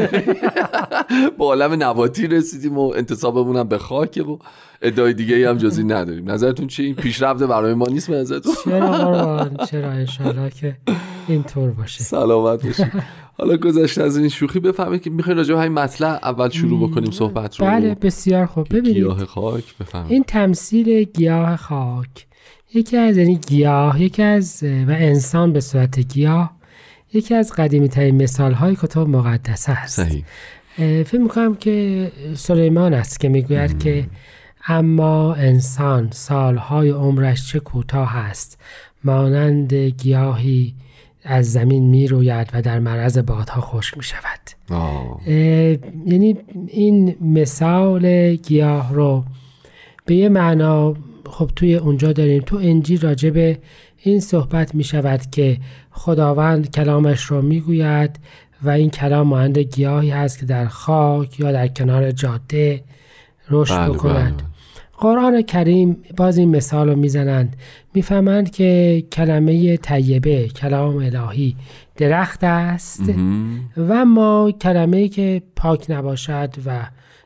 با 1.38 1.47
عالم 1.47 1.83
نباتی 1.83 2.27
رسیدیم 2.27 2.79
و 2.79 2.92
انتصابمون 2.97 3.57
هم 3.57 3.68
به 3.68 3.79
خاکه 3.79 4.23
و 4.23 4.38
ادعای 4.83 5.14
دیگه 5.14 5.49
هم 5.49 5.59
جزی 5.59 5.85
نداریم. 5.85 6.31
نظرتون 6.31 6.66
چی 6.66 6.85
این 6.85 6.95
پیشرفت 6.95 7.42
برای 7.42 7.75
ما 7.75 7.87
نیست 7.87 8.11
به 8.11 8.16
نظرتون؟ 8.16 8.55
چرا 8.64 9.51
چرا 9.71 9.90
انشالله 9.90 10.51
که 10.51 10.77
اینطور 11.29 11.71
باشه؟ 11.71 12.05
سلامت 12.05 12.66
باشید. 12.66 12.92
حالا 13.38 13.57
گذشته 13.57 14.03
از 14.03 14.16
این 14.16 14.29
شوخی 14.29 14.61
بفهمید 14.61 15.03
که 15.03 15.11
می‌خواین 15.11 15.38
راجع 15.38 15.55
به 15.55 15.61
همین 15.61 15.73
مطلب 15.73 16.21
اول 16.23 16.49
شروع 16.49 16.88
بکنیم 16.88 17.11
صحبت 17.11 17.61
رو. 17.61 17.66
بله 17.66 17.95
بسیار 17.95 18.47
خوب. 18.47 18.68
ببینید. 18.68 18.95
گیاه 18.95 19.25
خاک 19.25 19.79
بفهمید. 19.81 20.12
این 20.12 20.25
تمثیل 20.25 21.03
گیاه 21.03 21.57
خاک. 21.57 22.27
یکی 22.75 22.97
از 22.97 23.16
یعنی 23.16 23.37
گیاه 23.37 24.03
یکی 24.03 24.23
از 24.23 24.61
و 24.62 24.90
انسان 24.90 25.53
به 25.53 25.61
صورت 25.61 25.99
گیاه 26.01 26.53
یکی 27.12 27.35
از 27.35 27.53
قدیمی 27.53 27.88
ترین 27.88 28.23
مثال 28.23 28.53
های 28.53 28.77
کتب 28.77 29.09
مقدسه 29.09 29.73
است. 29.73 30.05
صحیح. 30.05 30.25
فکر 31.03 31.18
می‌کنم 31.18 31.55
که 31.55 32.11
سلیمان 32.35 32.95
است 32.95 33.21
که 33.21 33.29
می‌گوید 33.29 33.83
که 33.83 34.07
اما 34.66 35.35
انسان 35.35 36.09
سالهای 36.11 36.90
عمرش 36.90 37.49
چه 37.49 37.61
کوتاه 37.61 38.16
است؟ 38.16 38.59
مانند 39.05 39.75
گیاهی 39.75 40.75
از 41.24 41.52
زمین 41.52 41.82
می 41.82 42.06
روید 42.06 42.50
و 42.52 42.62
در 42.62 42.78
معرض 42.78 43.18
بادها 43.18 43.61
خشک 43.61 43.96
می 43.96 44.04
شود. 44.04 44.40
یعنی 46.06 46.37
این 46.66 47.16
مثال 47.20 48.35
گیاه 48.35 48.94
رو 48.94 49.24
به 50.06 50.14
یه 50.14 50.28
معنا 50.28 50.94
خب 51.30 51.50
توی 51.56 51.74
اونجا 51.74 52.12
داریم. 52.12 52.42
تو 52.46 52.56
انجیل 52.56 53.00
راجب 53.00 53.56
این 54.02 54.20
صحبت 54.20 54.74
می 54.74 54.85
شود 54.85 55.20
که 55.30 55.58
خداوند 55.90 56.70
کلامش 56.70 57.22
رو 57.22 57.42
می 57.42 57.61
گوید 57.61 58.18
و 58.62 58.70
این 58.70 58.90
کلام 58.90 59.26
مانند 59.26 59.58
گیاهی 59.58 60.11
هست 60.11 60.38
که 60.38 60.46
در 60.46 60.66
خاک 60.66 61.40
یا 61.40 61.52
در 61.52 61.68
کنار 61.68 62.11
جاده 62.11 62.85
رشد 63.50 63.78
بله 63.78 63.92
بکند. 63.92 64.37
بله. 64.37 64.51
قرآن 65.02 65.42
کریم 65.42 65.96
باز 66.16 66.38
این 66.38 66.48
مثال 66.48 66.88
رو 66.88 66.96
می‌زنند. 66.96 67.56
می‌فهمند 67.94 68.50
که 68.50 69.02
کلمه 69.12 69.76
طیبه 69.76 70.48
کلام 70.48 70.96
الهی 70.96 71.56
درخت 71.96 72.44
است 72.44 73.02
و 73.76 74.04
ما 74.04 74.52
کلمه 74.60 75.08
که 75.08 75.42
پاک 75.56 75.90
نباشد 75.90 76.54
و 76.66 76.82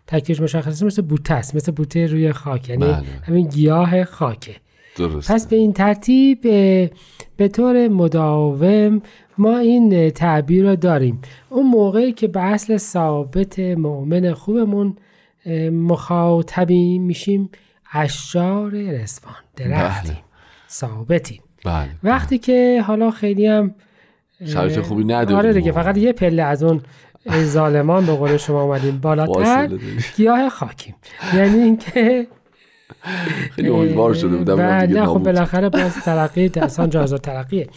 تکیش 0.06 0.40
مشخص 0.40 0.82
مثل 0.82 1.02
بوته 1.02 1.34
است 1.34 1.56
مثل 1.56 1.72
بوته 1.72 2.06
روی 2.06 2.32
خاک 2.32 2.68
یعنی 2.68 2.84
بله. 2.84 3.02
همین 3.22 3.48
گیاه 3.48 4.04
خاکه. 4.04 4.54
درست 4.98 5.32
پس 5.32 5.46
به 5.46 5.56
این 5.56 5.72
ترتیب 5.72 6.40
به 7.36 7.48
طور 7.52 7.88
مداوم 7.88 9.02
ما 9.38 9.58
این 9.58 10.10
تعبیر 10.10 10.70
رو 10.70 10.76
داریم. 10.76 11.20
اون 11.48 11.66
موقعی 11.66 12.12
که 12.12 12.28
به 12.28 12.40
اصل 12.40 12.76
ثابت 12.76 13.58
مؤمن 13.58 14.32
خوبمون 14.32 14.96
اه، 15.46 15.70
مخاطبیم 15.70 17.02
میشیم 17.02 17.50
اشجار 17.92 18.70
رسوان 18.70 19.34
درختیم 19.56 20.12
بله. 20.12 20.22
ثابتیم 20.70 21.42
بله 21.64 21.90
وقتی 22.02 22.38
که 22.38 22.84
حالا 22.86 23.10
خیلی 23.10 23.46
هم 23.46 23.74
شرایط 24.46 24.80
خوبی 24.80 25.04
نداریم 25.04 25.36
آره 25.36 25.52
دیگه. 25.52 25.72
فقط 25.72 25.96
یه 25.96 26.12
پله 26.12 26.42
از 26.42 26.62
اون 26.62 26.82
ظالمان 27.44 28.06
به 28.06 28.12
قول 28.12 28.36
شما 28.36 28.62
اومدیم 28.62 28.98
بالاتر. 28.98 29.70
گیاه 30.16 30.48
خاکیم 30.48 30.94
یعنی 31.34 31.58
اینکه 31.58 32.26
خیلی 33.54 33.68
امیدوار 33.68 34.14
شده 34.14 34.36
بودم 34.36 34.54
و 34.58 34.86
دیگه 34.86 35.00
نه 35.00 35.06
خب. 35.06 35.18
بالاخره 35.18 35.68
باز 35.68 35.94
ترقی 36.04 36.50
اصلا 36.56 36.86
جازا 36.86 37.18
ترقیه 37.18 37.68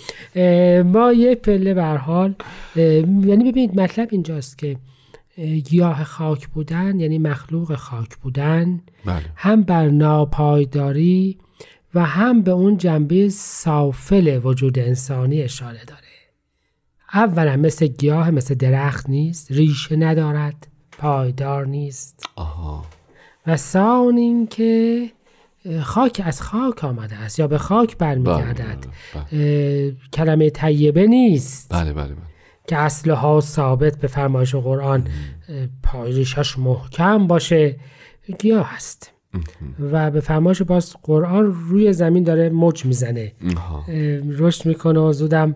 ما 0.83 1.13
یه 1.13 1.35
پله 1.35 1.73
به 1.73 1.83
حال 1.83 2.35
یعنی 2.75 3.51
ببینید 3.51 3.79
مطلب 3.79 4.07
اینجاست 4.11 4.57
که 4.57 4.75
گیاه 5.39 6.03
خاک 6.03 6.47
بودن 6.47 6.99
یعنی 6.99 7.17
مخلوق 7.17 7.75
خاک 7.75 8.17
بودن 8.17 8.81
بله. 9.05 9.25
هم 9.35 9.63
بر 9.63 9.87
ناپایداری 9.87 11.37
و 11.93 12.05
هم 12.05 12.41
به 12.41 12.51
اون 12.51 12.77
جنبه 12.77 13.29
سافل 13.29 14.41
وجود 14.43 14.79
انسانی 14.79 15.41
اشاره 15.41 15.85
داره. 15.87 16.01
اولا 17.13 17.57
مثل 17.57 17.87
گیاه 17.87 18.31
مثل 18.31 18.55
درخت 18.55 19.09
نیست 19.09 19.51
ریشه 19.51 19.95
ندارد 19.95 20.67
پایدار 20.91 21.65
نیست. 21.65 22.25
آها. 22.35 22.85
و 23.47 23.57
ثان 23.57 24.17
این 24.17 24.47
که 24.47 25.09
خاک 25.81 26.21
از 26.25 26.41
خاک 26.41 26.83
آمده 26.83 27.15
است 27.15 27.39
یا 27.39 27.47
به 27.47 27.57
خاک 27.57 27.97
برمیگردد. 27.97 28.85
بله. 29.15 29.23
اه، 29.31 29.91
کلمه 30.13 30.49
طیبه 30.49 31.07
نیست. 31.07 31.73
بله 31.73 31.93
بله, 31.93 32.13
بله. 32.13 32.29
که 32.67 32.77
اصلها 32.77 33.41
ثابت 33.41 33.97
به 33.97 34.07
فرمایش 34.07 34.55
قرآن 34.55 35.07
اه، 35.49 35.67
پای 35.83 36.13
ریشش 36.13 36.59
محکم 36.59 37.27
باشه 37.27 37.75
گیاه 38.39 38.75
هست 38.75 39.13
و 39.91 40.11
به 40.11 40.19
فرمایش 40.19 40.61
باز 40.61 40.95
قرآن 41.03 41.45
روی 41.45 41.93
زمین 41.93 42.23
داره 42.23 42.49
موج 42.49 42.85
می‌زنه. 42.85 43.31
رشد 44.37 44.65
می‌کنه 44.65 44.99
و 44.99 45.13
زودم 45.13 45.55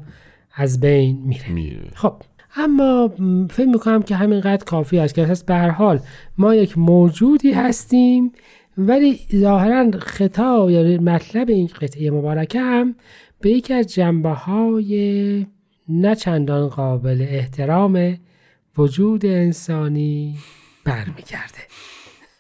از 0.56 0.80
بین 0.80 1.22
میره. 1.26 1.52
میره. 1.52 1.92
خب 1.96 2.14
اما 2.56 3.12
فکر 3.50 3.68
می‌کنم 3.68 4.04
که 4.04 4.16
همینقدر 4.16 4.64
کافی 4.64 5.00
است 5.00 5.16
که 5.16 5.34
به 5.48 5.56
هر 5.56 5.70
حال 5.70 6.00
ما 6.38 6.56
یک 6.56 6.78
موجودی 6.78 7.52
هستیم 7.52 8.32
ولی 8.78 9.20
ظاهرا 9.36 9.92
خطاب 10.00 10.70
یا 10.70 11.02
مطلب 11.02 11.50
این 11.50 11.68
قطعه 11.82 12.12
مبارکه 12.12 12.60
هم 12.60 12.96
به 13.42 13.50
یکی 13.50 13.74
از 13.74 13.94
جنبه 13.94 14.30
های 14.30 15.46
نه 15.90 16.16
چندان 16.16 16.68
قابل 16.68 17.26
احترام 17.30 18.18
وجود 18.78 19.26
انسانی 19.26 20.38
برمیگرده. 20.86 21.64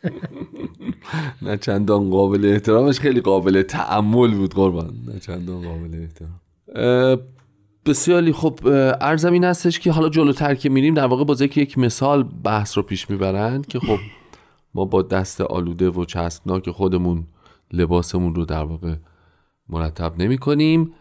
نه 1.41 1.57
چندان 1.57 2.09
قابل 2.09 2.45
احترامش 2.45 2.99
خیلی 2.99 3.21
قابل 3.21 3.61
تعمل 3.61 4.35
بود 4.35 4.53
قربان. 4.53 4.93
نه 5.07 5.19
چندان 5.19 5.61
قابل 5.61 6.01
احترام. 6.01 6.39
بسیاری 7.85 8.31
خب 8.31 8.59
ارزم 9.01 9.33
این 9.33 9.43
هستش 9.43 9.79
که 9.79 9.91
حالا 9.91 10.09
جلوتر 10.09 10.55
که 10.55 10.69
میریم 10.69 10.93
در 10.93 11.05
واقع 11.05 11.23
با 11.23 11.33
ذکر 11.33 11.61
یک 11.61 11.77
مثال 11.77 12.23
بحث 12.43 12.77
رو 12.77 12.83
پیش 12.83 13.09
می‌برند 13.09 13.67
که 13.67 13.79
خب 13.79 13.97
ما 14.75 14.85
با 14.85 15.01
دست 15.01 15.41
آلوده 15.41 15.89
و 15.89 16.05
چسبناک 16.05 16.69
خودمون 16.69 17.27
لباسمون 17.73 18.35
رو 18.35 18.45
در 18.45 18.63
واقع 18.63 18.95
مرتب 19.69 20.13
نمی 20.17 20.37
کنیم 20.37 20.93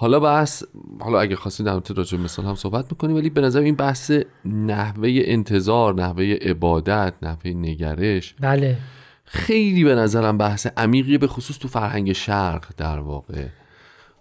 حالا 0.00 0.20
بحث 0.20 0.62
حالا 1.00 1.20
اگه 1.20 1.36
خواستین 1.36 1.66
در 1.66 1.72
مورد 1.72 1.90
راجع 1.90 2.18
مثال 2.18 2.44
هم 2.46 2.54
صحبت 2.54 2.86
می‌کنیم 2.90 3.16
ولی 3.16 3.30
به 3.30 3.40
نظر 3.40 3.60
این 3.60 3.74
بحث 3.74 4.12
نحوه 4.44 5.08
انتظار 5.12 5.94
نحوه 5.94 6.24
عبادت 6.24 7.14
نحوه 7.22 7.50
نگرش 7.50 8.34
بله. 8.40 8.76
خیلی 9.24 9.84
به 9.84 9.94
نظرم 9.94 10.38
بحث 10.38 10.66
عمیقی 10.76 11.18
به 11.18 11.26
خصوص 11.26 11.58
تو 11.58 11.68
فرهنگ 11.68 12.12
شرق 12.12 12.64
در 12.76 12.98
واقع. 12.98 13.46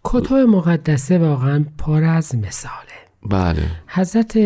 کتب 0.04 0.34
مقدسه 0.34 1.18
واقعا 1.18 1.66
پر 1.78 2.04
از 2.04 2.36
مثاله. 2.36 2.98
بله. 3.30 3.72
حضرت 3.88 4.38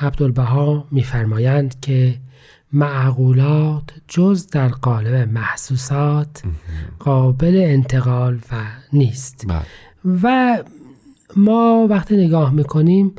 عبدالبها 0.00 0.86
میفرمایند 0.90 1.80
که 1.80 2.14
معقولات 2.72 3.84
جز 4.08 4.46
در 4.46 4.68
قالب 4.68 5.28
محسوسات 5.28 6.42
قابل 6.98 7.56
انتقال 7.64 8.34
و 8.34 8.54
نیست. 8.92 9.44
بله. 9.48 9.62
و 10.22 10.58
ما 11.36 11.86
وقتی 11.90 12.16
نگاه 12.26 12.52
می‌کنیم 12.54 13.12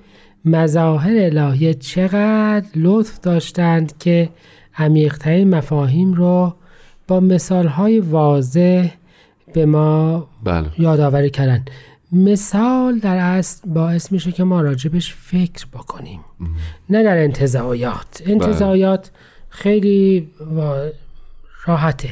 مظاهر 0.46 1.12
الهیه 1.38 1.74
چقدر 1.74 2.68
لطف 2.76 3.20
داشتند 3.20 3.98
که 3.98 4.30
عمیقترین 4.78 5.56
مفاهیم 5.56 6.14
رو 6.14 6.54
با 7.08 7.20
مثالهای 7.20 8.00
واضح 8.00 8.90
به 9.54 9.66
ما 9.66 10.28
بله. 10.44 10.70
یادآوری 10.78 11.30
کردن. 11.30 11.66
مثال 12.12 13.00
در 13.00 13.18
اصل 13.18 13.70
باعث 13.70 14.12
میشه 14.12 14.32
که 14.32 14.44
ما 14.44 14.62
راجبش 14.62 15.14
فکر 15.14 15.66
بکنیم. 15.74 16.20
نه 16.90 17.04
در 17.04 17.18
انتظایات 17.18 18.24
انتظایات 18.26 19.12
خیلی 19.50 20.30
وا- 20.56 20.90
راحته. 21.66 22.10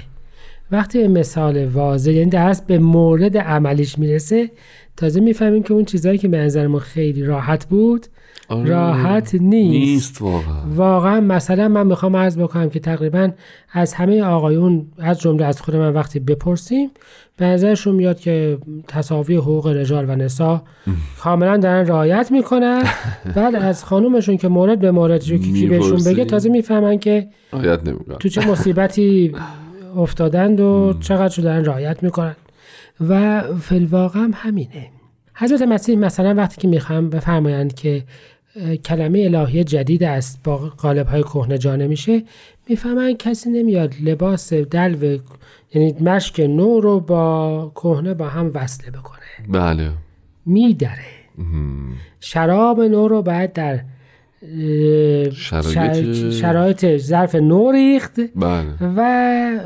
وقتی 0.71 0.99
به 0.99 1.07
مثال 1.07 1.65
واضح 1.65 2.11
یعنی 2.11 2.29
در 2.29 2.49
اصل 2.49 2.63
به 2.67 2.79
مورد 2.79 3.37
عملیش 3.37 3.99
می‌رسه 3.99 4.51
تازه 4.97 5.19
می‌فهمیم 5.19 5.63
که 5.63 5.73
اون 5.73 5.85
چیزهایی 5.85 6.17
که 6.17 6.27
به 6.27 6.37
نظر 6.37 6.67
ما 6.67 6.79
خیلی 6.79 7.23
راحت 7.23 7.65
بود 7.65 8.07
آره. 8.49 8.69
راحت 8.69 9.35
نیست. 9.35 9.43
نیست 9.43 10.21
واقعا. 10.21 10.55
واقعا 10.75 11.21
مثلا 11.21 11.67
من 11.67 11.87
می‌خوام 11.87 12.15
عرض 12.15 12.37
بکنم 12.37 12.69
که 12.69 12.79
تقریبا 12.79 13.29
از 13.71 13.93
همه 13.93 14.21
آقایون 14.21 14.85
از 14.97 15.19
جمله 15.19 15.45
از 15.45 15.61
خود 15.61 15.75
من 15.75 15.93
وقتی 15.93 16.19
بپرسیم 16.19 16.91
به 17.37 17.45
نظرشون 17.45 17.95
میاد 17.95 18.19
که 18.19 18.57
تصاوی 18.87 19.35
حقوق 19.35 19.67
رجال 19.67 20.09
و 20.09 20.15
نسا 20.15 20.63
کاملا 21.19 21.57
دارن 21.57 21.87
رعایت 21.87 22.31
می‌کنن. 22.31 22.83
بعد 23.35 23.55
از 23.55 23.85
خانومشون 23.85 24.37
که 24.37 24.47
مورد 24.47 24.79
به 24.79 24.91
مورد 24.91 25.29
رو 25.29 25.37
کی 25.37 25.67
بهشون 25.67 26.03
بگه؟ 26.03 26.25
تازه 26.25 26.49
می‌فهمن 26.49 26.97
که 26.97 27.27
تو 28.19 28.29
چه 28.29 28.49
مصیبتی 28.51 29.31
افتادند 29.95 30.59
و 30.59 30.93
چقدر 30.99 31.35
رو 31.35 31.43
دارن 31.43 31.65
رعایت 31.65 32.03
می‌کنن. 32.03 32.35
و 33.09 33.41
فلواقع 33.41 34.19
هم 34.19 34.31
همینه. 34.35 34.89
حضرت 35.35 35.61
مسیح 35.61 35.97
مثلا 35.97 36.33
وقتی 36.33 36.61
که 36.61 36.67
می‌خوام 36.67 37.09
بفرمایند 37.09 37.73
که 37.73 38.03
کلمه 38.85 39.19
الهی 39.19 39.63
جدید 39.63 40.03
است 40.03 40.39
با 40.43 40.57
قالب 40.57 41.07
های 41.07 41.23
کهنه 41.23 41.57
جا 41.57 41.75
نمیشه 41.75 42.23
می‌فهمن 42.69 43.13
کسی 43.13 43.49
نمیاد 43.49 43.93
لباس 44.03 44.53
دلو 44.53 45.17
یعنی 45.73 45.95
مشک 46.01 46.39
نو 46.39 46.79
رو 46.79 46.99
با 46.99 47.71
کهنه 47.75 48.13
با 48.13 48.27
هم 48.27 48.51
وصله 48.53 48.91
بکنه. 48.91 49.17
بله. 49.49 49.91
میدره. 50.45 51.05
شراب 52.19 52.81
نو 52.81 53.07
رو 53.07 53.21
باید 53.21 53.53
در 53.53 53.79
شرایط- 55.31 55.73
شر- 55.73 56.31
شرایط 56.31 56.97
ظرف 56.97 57.35
نو 57.35 57.71
ریخت 57.71 58.19
بله. 58.35 58.65
و 58.81 59.01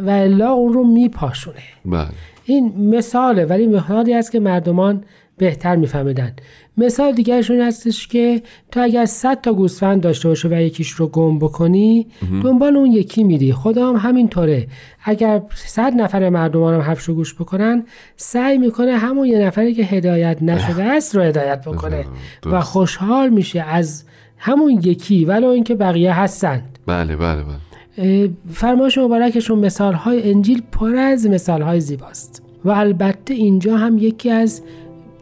و 0.01 0.09
الا 0.09 0.49
اون 0.51 0.73
رو 0.73 0.83
میپاشونه. 0.83 1.55
بله. 1.85 2.07
این 2.45 2.73
مثاله 2.97 3.45
ولی 3.45 3.67
مثالی 3.67 4.13
است 4.13 4.31
که 4.31 4.39
مردمان 4.39 5.03
بهتر 5.37 5.75
میفهمیدن 5.75 6.33
مثال 6.77 7.11
دیگرشون 7.11 7.61
هستش 7.61 8.07
که 8.07 8.41
تو 8.71 8.79
اگر 8.83 9.05
100 9.05 9.41
تا 9.41 9.53
گوسفند 9.53 10.01
داشته 10.01 10.27
باشه 10.29 10.47
و 10.47 10.53
یکیش 10.53 10.89
رو 10.89 11.07
گم 11.07 11.39
بکنی 11.39 12.07
دنبال 12.43 12.75
اون 12.75 12.91
یکی 12.91 13.23
میری. 13.23 13.53
خدا 13.53 13.89
هم 13.89 13.95
همینطوره. 14.09 14.67
اگر 15.03 15.41
100 15.55 15.93
نفر 15.93 16.29
مردمان 16.29 16.73
هم 16.73 16.81
حرفشو 16.81 17.13
گوش 17.13 17.35
بکنن 17.35 17.83
سعی 18.15 18.57
می‌کنه 18.57 18.97
همون 18.97 19.27
یه 19.27 19.39
نفری 19.39 19.73
که 19.73 19.83
هدایت 19.83 20.37
نشده 20.41 20.83
است 20.83 21.15
رو 21.15 21.21
هدایت 21.21 21.61
بکنه. 21.61 22.05
و. 22.45 22.61
خوشحال 22.61 23.29
میشه 23.29 23.61
از 23.61 24.03
همون 24.43 24.71
یکی 24.83 25.25
ولو 25.25 25.47
اینکه 25.47 25.75
بقیه 25.75 26.13
هستند 26.19 26.79
بله 26.85 27.15
بله 27.15 27.43
بله. 27.43 28.29
فرمایش 28.51 28.97
مبارکشون 28.97 29.59
مثال 29.59 29.93
های 29.93 30.31
انجیل 30.31 30.61
پر 30.71 30.95
از 30.95 31.27
مثال 31.27 31.61
های 31.61 31.79
زیباست. 31.81 32.43
و 32.65 32.69
البته 32.69 33.33
اینجا 33.33 33.77
هم 33.77 33.97
یکی 33.97 34.29
از 34.29 34.61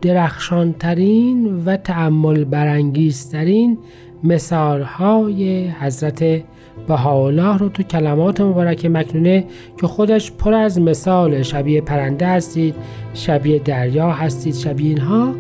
درخشانترین 0.02 1.64
و 1.66 1.78
تعمل 1.78 2.44
برانگیزترین 2.44 3.78
مثال 4.24 4.82
های 4.82 5.68
حضرت 5.68 6.42
بهاءالله 6.88 7.58
رو 7.58 7.70
تو 7.70 7.84
کلمات 7.84 8.42
مبارک 8.42 8.86
مکنونه 8.86 9.46
که 9.82 9.88
خودش 9.88 10.32
پر 10.32 10.54
از 10.54 10.80
مثال 10.80 11.42
شبیه 11.42 11.82
پرنده 11.82 12.28
هستید 12.28 12.76
شبیه 13.14 13.60
دریا 13.60 14.12
هستید 14.12 14.54
شبیه 14.56 14.90
اینها 14.90 15.36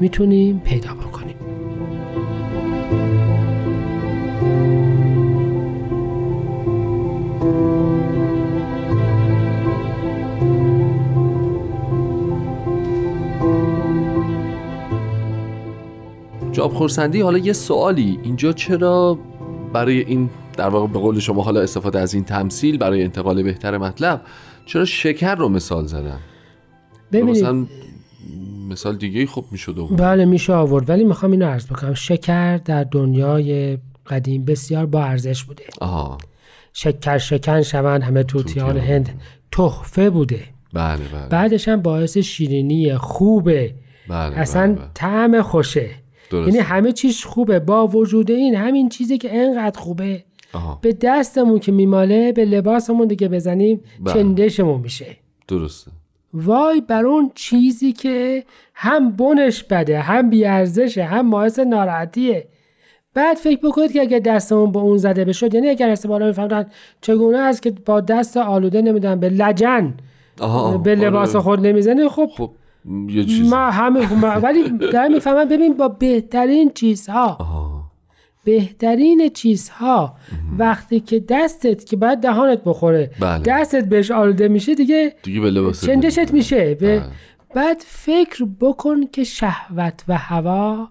می‌تونیم 0.00 0.60
پیدا 0.64 0.94
بکنیم. 0.94 1.33
خورسندی 16.72 17.20
حالا 17.20 17.38
یه 17.38 17.52
سوالی. 17.52 18.18
اینجا 18.22 18.52
چرا 18.52 19.18
برای 19.72 20.00
این 20.00 20.30
در 20.56 20.68
واقع 20.68 20.86
به 20.86 20.98
قول 20.98 21.18
شما 21.18 21.42
حالا 21.42 21.60
استفاده 21.60 21.98
از 21.98 22.14
این 22.14 22.24
تمثیل 22.24 22.78
برای 22.78 23.02
انتقال 23.02 23.42
بهتر 23.42 23.78
مطلب 23.78 24.20
چرا 24.66 24.84
شکر 24.84 25.34
رو 25.34 25.48
مثال 25.48 25.86
زدن؟ 25.86 26.18
ببینید. 27.12 27.36
مثلا 27.36 27.66
مثال 28.68 28.96
دیگه 28.96 29.26
خوب 29.26 29.44
می‌شد 29.50 29.96
بله 29.96 30.24
میشه 30.24 30.52
آورد. 30.52 30.90
ولی 30.90 31.04
می‌خوام 31.04 31.32
اینو 31.32 31.46
عرض 31.46 31.66
بکنم. 31.66 31.94
شکر 31.94 32.56
در 32.56 32.84
دنیای 32.84 33.78
قدیم 34.06 34.44
بسیار 34.44 34.86
با 34.86 35.04
ارزش 35.04 35.44
بوده. 35.44 35.64
آها. 35.80 36.18
شکر 36.72 37.18
شکن 37.18 37.62
شوند 37.62 38.02
همه 38.02 38.22
توتیان 38.22 38.66
توتیان. 38.66 38.86
هند 38.86 39.20
تحفه 39.52 40.10
بوده. 40.10 40.42
بله 40.72 40.96
بله. 40.96 41.28
بعدش 41.30 41.68
هم 41.68 41.82
باعث 41.82 42.18
شیرینی 42.18 42.96
خوبه. 42.96 43.74
بله 44.08 44.38
اصلا 44.38 44.66
بله، 44.66 44.74
بله. 44.74 44.90
طعم 44.94 45.42
خوشه. 45.42 45.90
درسته. 46.30 46.52
یعنی 46.52 46.58
همه 46.62 46.92
چیز 46.92 47.24
خوبه. 47.24 47.60
با 47.60 47.86
وجود 47.86 48.30
این 48.30 48.54
همین 48.54 48.88
چیزی 48.88 49.18
که 49.18 49.36
انقدر 49.36 49.80
خوبه. 49.80 50.24
آها. 50.52 50.78
به 50.82 50.92
دستمون 50.92 51.58
که 51.58 51.72
میماله 51.72 52.32
به 52.32 52.44
لباسمون 52.44 53.08
دیگه 53.08 53.28
بزنیم 53.28 53.80
بله. 54.00 54.14
چندشمون 54.14 54.80
میشه. 54.80 55.16
درسته. 55.48 55.90
وای 56.34 56.80
بر 56.80 57.06
اون 57.06 57.30
چیزی 57.34 57.92
که 57.92 58.44
هم 58.74 59.10
بنش 59.10 59.64
بده 59.64 60.00
هم 60.00 60.30
بیارزشه 60.30 61.04
هم 61.04 61.30
باعث 61.30 61.58
ناراحتیه. 61.58 62.48
بعد 63.14 63.36
فکر 63.36 63.68
بکنید 63.68 63.92
که 63.92 64.00
اگر 64.00 64.18
دستمون 64.18 64.72
به 64.72 64.78
اون 64.78 64.96
زده 64.96 65.24
بشد 65.24 65.54
یعنی 65.54 65.68
اگر 65.68 65.90
استفاده 65.90 66.26
میفهمدن 66.26 66.66
چگونه 67.00 67.38
است 67.38 67.62
که 67.62 67.70
با 67.70 68.00
دست 68.00 68.36
آلوده 68.36 68.82
نمیدن 68.82 69.20
به 69.20 69.28
لجن 69.28 69.94
آها. 70.40 70.78
به 70.78 70.90
آره. 70.90 71.00
لباس 71.00 71.36
خود 71.36 71.66
نمی‌زنه؟ 71.66 72.08
خب 72.08 72.30
خب. 72.36 72.50
یه 73.08 73.24
چیز. 73.24 73.50
ما 73.50 73.70
همه 73.70 74.14
ما- 74.14 74.26
ولی 74.28 74.70
دارم 74.78 75.12
می‌فهمم 75.12 75.48
ببین 75.48 75.74
با 75.74 75.88
بهترین 75.88 76.70
چیزها. 76.74 77.38
بهترین 78.44 79.28
چیزها. 79.34 80.14
وقتی 80.58 81.00
که 81.00 81.24
دستت 81.28 81.84
که 81.86 81.96
باید 81.96 82.18
دهانت 82.20 82.60
بخوره 82.64 83.10
بله. 83.20 83.42
دستت 83.46 83.84
بهش 83.84 84.10
آلوده 84.10 84.48
میشه 84.48 84.74
دیگه 84.74 85.14
دیگه 85.22 85.40
به 85.40 85.72
چندشت 85.72 86.32
میشه؟ 86.32 86.74
به 86.74 86.98
بله. 87.00 87.08
بعد 87.54 87.82
فکر 87.86 88.44
بکن 88.60 89.06
که 89.06 89.24
شهوت 89.24 90.04
و 90.08 90.18
هوا 90.18 90.88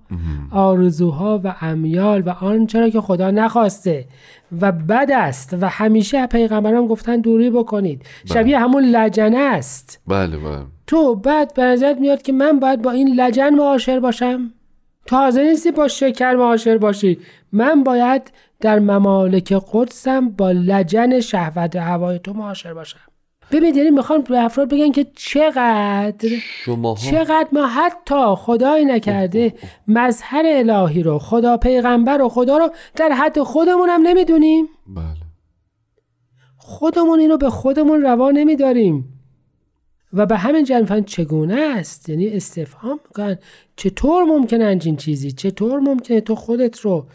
آرزوها 0.51 1.41
و 1.43 1.55
امیال 1.61 2.21
و 2.21 2.29
آنچه 2.29 2.79
را 2.79 2.89
که 2.89 3.01
خدا 3.01 3.31
نخواسته 3.31 4.05
و 4.61 4.71
بد 4.71 5.11
است 5.11 5.57
و 5.61 5.67
همیشه 5.69 6.27
پیغمبران 6.27 6.87
گفتن 6.87 7.21
دوری 7.21 7.49
بکنید. 7.49 8.05
شبیه 8.25 8.59
همون 8.59 8.83
لجنه 8.83 9.37
است. 9.37 10.01
بله 10.07 10.37
بله. 10.37 10.65
تو 10.87 11.15
بعد 11.15 11.53
به 11.53 11.63
نظرت 11.63 11.97
میاد 11.97 12.21
که 12.21 12.33
من 12.33 12.59
باید 12.59 12.81
با 12.81 12.91
این 12.91 13.15
لجن 13.15 13.49
معاشر 13.49 13.99
باشم؟ 13.99 14.53
حاضر 15.11 15.43
نیستی 15.43 15.71
با 15.71 15.87
شکر 15.87 16.35
معاشر 16.35 16.77
باشی. 16.77 17.19
من 17.51 17.83
باید 17.83 18.31
در 18.61 18.79
ممالک 18.79 19.61
قدسم 19.73 20.29
با 20.29 20.51
لجن 20.51 21.19
شهوت 21.19 21.75
هوای 21.75 22.19
تو 22.19 22.33
معاشر 22.33 22.73
باشم. 22.73 23.12
ببین 23.51 23.75
یعنی 23.75 23.89
می‌خوان 23.89 24.21
به 24.21 24.39
افراد 24.39 24.69
بگن 24.69 24.91
که 24.91 25.05
چقدر 25.15 26.29
شما 26.63 26.95
چقدر 26.95 27.47
ما 27.51 27.67
حتی 27.67 28.35
خدایی 28.37 28.85
نکرده 28.85 29.53
مظهر 29.87 30.43
الهی 30.45 31.03
رو 31.03 31.19
خدا 31.19 31.57
پیغمبر 31.57 32.21
و 32.21 32.29
خدا 32.29 32.57
رو 32.57 32.69
در 32.95 33.09
حد 33.09 33.39
خودمون 33.39 33.89
هم 33.89 34.01
نمی‌دونیم. 34.01 34.65
بله. 34.87 35.05
خودمون 36.57 37.19
اینو 37.19 37.37
به 37.37 37.49
خودمون 37.49 38.01
روا 38.01 38.31
نمیداریم. 38.31 39.09
و 40.13 40.25
به 40.25 40.37
همین 40.37 40.63
جنفن 40.63 41.03
چگونه 41.03 41.55
است؟ 41.55 42.09
یعنی 42.09 42.27
استفهام 42.27 42.99
می‌کنن. 43.07 43.37
چطور 43.75 44.23
ممکنه 44.23 44.65
همچین 44.65 44.95
چیزی؟ 44.95 45.31
چطور 45.31 45.79
ممکنه 45.79 46.21
تو 46.21 46.35
خودت 46.35 46.79
رو 46.79 47.05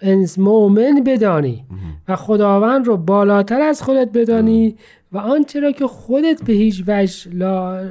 انس 0.00 0.38
مؤمن 0.38 1.02
بدانی 1.06 1.64
و 2.08 2.16
خداوند 2.16 2.86
رو 2.86 2.96
بالاتر 2.96 3.60
از 3.60 3.82
خودت 3.82 4.08
بدانی 4.14 4.76
و 5.12 5.18
آنچه 5.18 5.60
را 5.60 5.72
که 5.72 5.86
خودت 5.86 6.42
به 6.44 6.52
هیچ 6.52 6.84
وجه 6.86 7.30
لا 7.32 7.84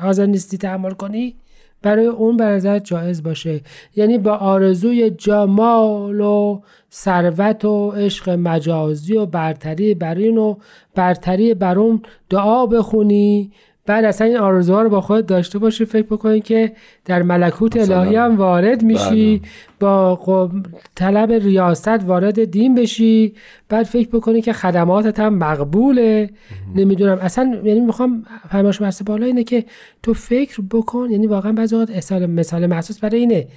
حاضر 0.00 0.26
نیستی 0.26 0.58
تحمل 0.58 0.90
کنی 0.90 1.36
برای 1.82 2.06
اون 2.06 2.42
نظر 2.42 2.78
جایز 2.78 3.22
باشه. 3.22 3.60
یعنی 3.96 4.18
با 4.18 4.32
آرزوی 4.32 5.10
جمال 5.10 6.20
و 6.20 6.60
ثروت 6.92 7.64
و 7.64 7.90
عشق 7.90 8.30
مجازی 8.30 9.16
و 9.16 9.26
برتری 9.26 9.94
بر 9.94 10.14
این 10.14 10.56
برتری 10.94 11.54
بر 11.54 11.78
اون 11.78 12.02
دعا 12.30 12.66
بخونی 12.66 13.52
بعد 13.86 14.04
اصلا 14.04 14.26
این 14.26 14.36
آرزوها 14.36 14.82
رو 14.82 14.88
با 14.88 15.00
خودت 15.00 15.26
داشته 15.26 15.58
باشی 15.58 15.84
فکر 15.84 16.06
بکنی 16.06 16.40
که 16.40 16.72
در 17.04 17.22
ملکوت. 17.22 17.76
الهی 17.76 18.16
هم 18.16 18.36
وارد 18.36 18.82
میشی 18.82 19.38
بله. 19.38 19.48
با 19.80 20.14
قم- 20.14 20.62
طلب 20.94 21.32
ریاست 21.32 22.04
وارد 22.04 22.44
دین 22.44 22.74
بشی 22.74 23.34
بعد 23.68 23.86
فکر 23.86 24.08
بکنی 24.08 24.42
که 24.42 24.52
خدماتت 24.52 25.20
هم 25.20 25.34
مقبوله. 25.34 26.30
نمی‌دونم. 26.74 27.18
اصلا 27.20 27.60
یعنی 27.64 27.80
می‌خوام 27.80 28.24
فرمایش 28.50 28.80
مرس 28.80 29.02
بالا 29.02 29.26
اینه 29.26 29.44
که 29.44 29.64
تو 30.02 30.14
فکر 30.14 30.62
بکن. 30.70 31.10
یعنی 31.10 31.26
واقعا 31.26 31.52
بعضی 31.52 31.76
وقت 31.76 31.90
مثال 31.90 32.26
مثال 32.26 32.66
محسوس 32.66 32.98
برای 32.98 33.20
اینه 33.20 33.48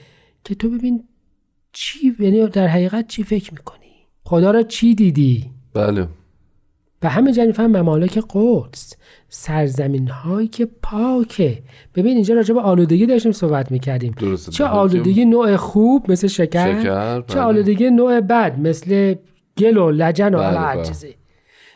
که 0.43 0.55
تو 0.55 0.69
ببین 0.69 1.03
چی 1.73 2.15
یعنی 2.19 2.47
در 2.47 2.67
حقیقت 2.67 3.07
چی 3.07 3.23
فکر 3.23 3.51
می‌کنی. 3.53 3.77
خدا 4.23 4.51
را 4.51 4.63
چی 4.63 4.95
دیدی؟ 4.95 5.49
بله. 5.73 6.07
به 6.99 7.09
همه 7.09 7.31
جنی 7.31 7.51
فهم 7.51 7.77
ممالک 7.77 8.23
قدس. 8.29 8.93
سرزمین 9.29 10.07
هایی 10.07 10.47
که 10.47 10.67
پاکه. 10.81 11.63
ببین 11.95 12.15
اینجا 12.15 12.35
راجع 12.35 12.53
به 12.53 12.61
آلودگی 12.61 13.05
داشتیم 13.05 13.31
صحبت 13.31 13.71
می‌کردیم. 13.71 14.15
درسته. 14.19 14.51
چه 14.51 14.63
در 14.63 14.69
آلودگی 14.69 15.25
نوع 15.25 15.55
خوب 15.55 16.11
مثل 16.11 16.27
شکر, 16.27 16.81
شکر، 16.81 17.21
چه 17.21 17.35
بله. 17.35 17.41
آلودگی 17.41 17.89
نوع 17.89 18.19
بد 18.19 18.59
مثل 18.59 19.15
گل 19.57 19.77
و 19.77 19.91
لجن 19.91 20.33
و 20.33 20.37
بله، 20.37 20.59
هر 20.59 20.75
بله. 20.75 20.85
چیزی. 20.85 21.15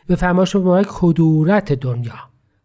به 0.07 0.15
فرمایش 0.15 0.55
مبارک 0.55 0.87
کدورت 0.89 1.73
دنیا. 1.73 2.13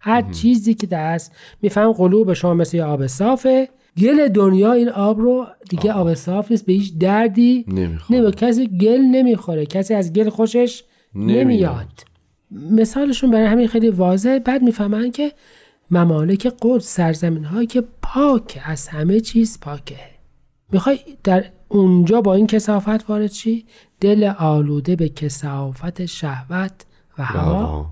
هر 0.01 0.23
چیزی 0.33 0.75
که 0.75 0.87
دست 0.87 1.33
میفهم 1.63 1.93
قلوب 1.93 2.33
شما 2.33 2.55
مثل 2.55 2.77
یه 2.77 2.85
آب 2.85 3.07
صافه. 3.07 3.69
گل 4.03 4.29
دنیا 4.29 4.73
این 4.73 4.89
آب 4.89 5.21
رو 5.21 5.47
دیگه 5.69 5.93
آب 5.93 6.15
صاف 6.15 6.51
نیست 6.51 6.67
به 6.67 6.73
هیچ 6.73 6.99
دردی 6.99 7.65
نمی‌خواد 7.69 8.21
نمی 8.21 8.33
کسی 8.33 8.79
گل 8.79 9.01
نمی‌خوره. 9.01 9.67
کسی 9.67 9.95
از 9.95 10.13
گل 10.13 10.29
خوشش 10.29 10.85
نمیاد. 11.15 11.47
نمیاد. 11.47 11.87
مثالشون 12.51 13.31
برای 13.31 13.47
همین 13.47 13.69
خیلی 13.69 13.89
واضحه. 13.89 14.39
بعد 14.39 14.63
می‌فهمن 14.63 15.11
که 15.11 15.33
ممالک 15.91 16.53
قدس 16.63 16.95
سرزمین 16.95 17.45
هایی 17.45 17.67
که 17.67 17.85
پاک 18.03 18.61
از 18.65 18.89
همه 18.89 19.21
چیز 19.21 19.61
پاکه. 19.61 20.01
می‌خوای 20.73 20.99
در 21.25 21.45
اونجا 21.69 22.21
با 22.21 22.35
این 22.35 22.47
کسافت 22.47 23.11
وارد 23.11 23.27
چی؟ 23.27 23.67
دل 24.01 24.33
آلوده 24.39 24.97
به 24.97 25.09
کسافت 25.09 26.07
شهوت 26.07 26.73
و 27.19 27.25
هوا. 27.25 27.87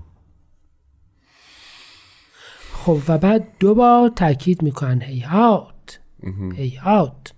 خب 2.73 2.99
و 3.07 3.17
بعد 3.17 3.47
دو 3.59 3.75
بار 3.75 4.09
تاکید 4.09 4.61
می‌کنن 4.61 5.01
هیهات 5.01 5.99
هیهات 6.55 7.33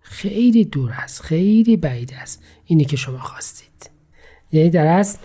خیلی 0.00 0.64
دور 0.64 0.90
است 0.92 1.22
خیلی 1.22 1.76
بعید 1.76 2.14
است 2.14 2.42
اینی 2.64 2.84
که 2.84 2.96
شما 2.96 3.18
خواستید. 3.18 3.90
یعنی 4.52 4.70
در 4.70 4.86
اصل 4.86 5.18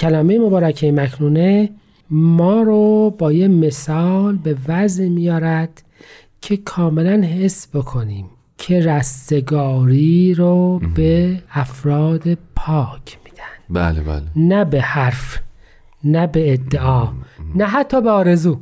کلمه 0.00 0.38
مبارکه 0.38 0.92
مکنونه 0.92 1.70
ما 2.10 2.62
رو 2.62 3.14
با 3.18 3.32
یه 3.32 3.48
مثال 3.48 4.36
به 4.36 4.56
وضع 4.68 5.08
میارد 5.08 5.82
که 6.40 6.56
کاملا 6.56 7.22
حس 7.22 7.68
بکنیم 7.74 8.26
که 8.58 8.80
رستگاری 8.80 10.34
رو 10.34 10.80
به 10.94 11.42
افراد 11.52 12.34
پاک 12.56 13.18
میدن. 13.24 13.44
بله 13.70 14.00
بله. 14.00 14.22
نه 14.36 14.64
به 14.64 14.80
حرف 14.80 15.38
نه 16.04 16.26
به 16.26 16.52
ادعا 16.52 17.08
نه 17.54 17.64
حتی 17.64 18.00
به 18.00 18.10
آرزو. 18.10 18.60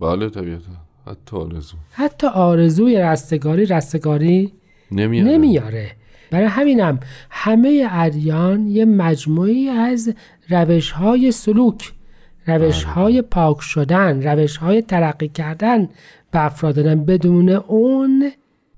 بله 0.00 0.30
طبیعتا. 0.30 0.72
حتی 1.06 1.36
آرزو. 1.36 1.76
حتی 1.92 2.26
آرزوی 2.26 2.96
رستگاری 2.96 3.66
رستگاری 3.66 4.52
نمیاد 4.92 5.26
نمیاره. 5.26 5.90
برای 6.32 6.46
همینم 6.46 7.00
همه 7.30 7.88
ادیان 7.90 8.66
یه 8.66 8.84
مجموعی 8.84 9.68
از 9.68 10.14
روش 10.48 10.90
های 10.90 11.32
سلوک 11.32 11.92
روش 12.46 12.84
های 12.84 13.22
پاک 13.22 13.60
شدن 13.60 14.22
روش 14.22 14.56
های 14.56 14.82
ترقی 14.82 15.28
کردن 15.28 15.88
به 16.30 16.44
افراد 16.44 16.74
دادن. 16.74 17.04
بدون 17.04 17.48
اون 17.48 18.30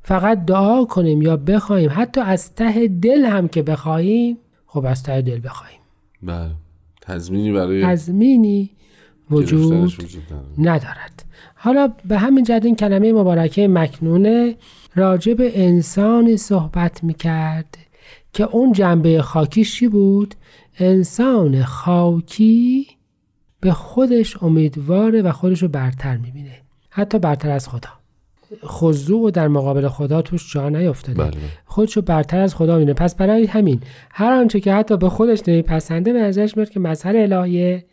فقط 0.02 0.44
دعا 0.44 0.84
کنیم 0.84 1.22
یا 1.22 1.36
بخوایم 1.36 1.90
حتی 1.94 2.20
از 2.20 2.54
ته 2.54 2.88
دل 2.88 3.24
هم 3.24 3.48
که 3.48 3.62
بخوایم 3.62 4.38
خب 4.66 4.84
از 4.84 5.02
ته 5.02 5.22
دل 5.22 5.40
بخوایم 5.44 5.80
بله. 6.22 6.50
تضمینی 7.00 7.52
برای 7.52 7.84
تضمینی 7.84 8.70
وجود 9.30 9.72
وجود. 9.72 10.22
ندارد. 10.58 11.24
حالا 11.54 11.92
به 12.04 12.18
همین 12.18 12.44
جهت 12.44 12.64
این 12.64 12.76
کلمه 12.76 13.12
مبارکه 13.12 13.68
مکنونه 13.68 14.54
راجع 14.94 15.34
به 15.34 15.64
انسانی 15.64 16.36
صحبت 16.36 17.04
می‌کرد 17.04 17.78
که 18.32 18.44
اون 18.44 18.72
جنبه 18.72 19.22
خاکیش 19.22 19.78
چی 19.78 19.88
بود؟ 19.88 20.34
انسان 20.78 21.62
خاکی 21.62 22.86
به 23.60 23.72
خودش 23.72 24.42
امیدواره 24.42 25.22
و 25.22 25.32
خودش 25.32 25.62
رو 25.62 25.68
برتر 25.68 26.16
می‌بینه. 26.16 26.60
حتی 26.90 27.18
برتر 27.18 27.50
از 27.50 27.68
خدا. 27.68 27.88
خضوع 28.64 29.26
و 29.26 29.30
در 29.30 29.48
مقابل 29.48 29.88
خدا 29.88 30.22
توش 30.22 30.52
جا 30.52 30.68
نیفتاده. 30.68 31.24
بله. 31.24 31.36
خودشو 31.64 32.02
برتر 32.02 32.40
از 32.40 32.54
خدا 32.54 32.76
میونه 32.76 32.94
پس 32.94 33.14
برای 33.14 33.46
همین 33.46 33.80
هر 34.10 34.32
آنچه 34.32 34.60
که 34.60 34.74
حتی 34.74 34.96
به 34.96 35.08
خودش 35.08 35.42
نمیپسنده 35.48 36.12
به 36.12 36.18
ازش 36.18 36.56
میاد 36.56 36.70
که 36.70 36.80
مظهر 36.80 37.16
الهیه 37.16 37.84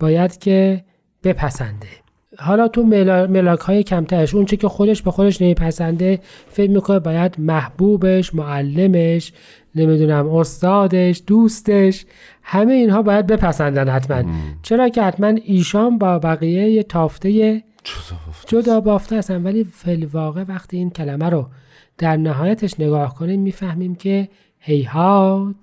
باید 0.00 0.38
که 0.38 0.84
بپسنده. 1.24 2.01
حالا 2.38 2.68
تو 2.68 2.82
ملا... 2.82 3.26
ملاک 3.26 3.60
های 3.60 3.82
کمترش 3.82 4.34
اون 4.34 4.44
چه 4.44 4.56
که 4.56 4.68
خودش 4.68 5.02
به 5.02 5.10
خودش 5.10 5.42
نمیپسنده 5.42 6.20
فکر 6.48 6.70
می‌کنه 6.70 6.98
باید 6.98 7.34
محبوبش 7.38 8.34
معلمش 8.34 9.32
نمی‌دونم 9.74 10.28
استادش 10.28 11.22
دوستش 11.26 12.06
همه 12.42 12.72
اینها 12.72 13.02
باید 13.02 13.26
بپسندن 13.26 13.88
حتما. 13.88 14.22
چرا 14.62 14.88
که 14.88 15.02
حتما 15.02 15.26
ایشان 15.26 15.98
با 15.98 16.18
بقیه 16.18 16.70
یه 16.70 16.82
تافته 16.82 17.62
جدا 18.46 18.80
بافته 18.80 19.16
هستن. 19.16 19.42
ولی 19.42 19.64
فی 19.64 20.06
واقع 20.06 20.44
وقتی 20.48 20.76
این 20.76 20.90
کلمه 20.90 21.28
رو 21.28 21.48
در 21.98 22.16
نهایتش 22.16 22.80
نگاه 22.80 23.14
کنیم 23.14 23.40
می‌فهمیم 23.40 23.94
که 23.94 24.28
هیهات. 24.58 25.54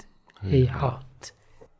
هیهات. 0.49 1.34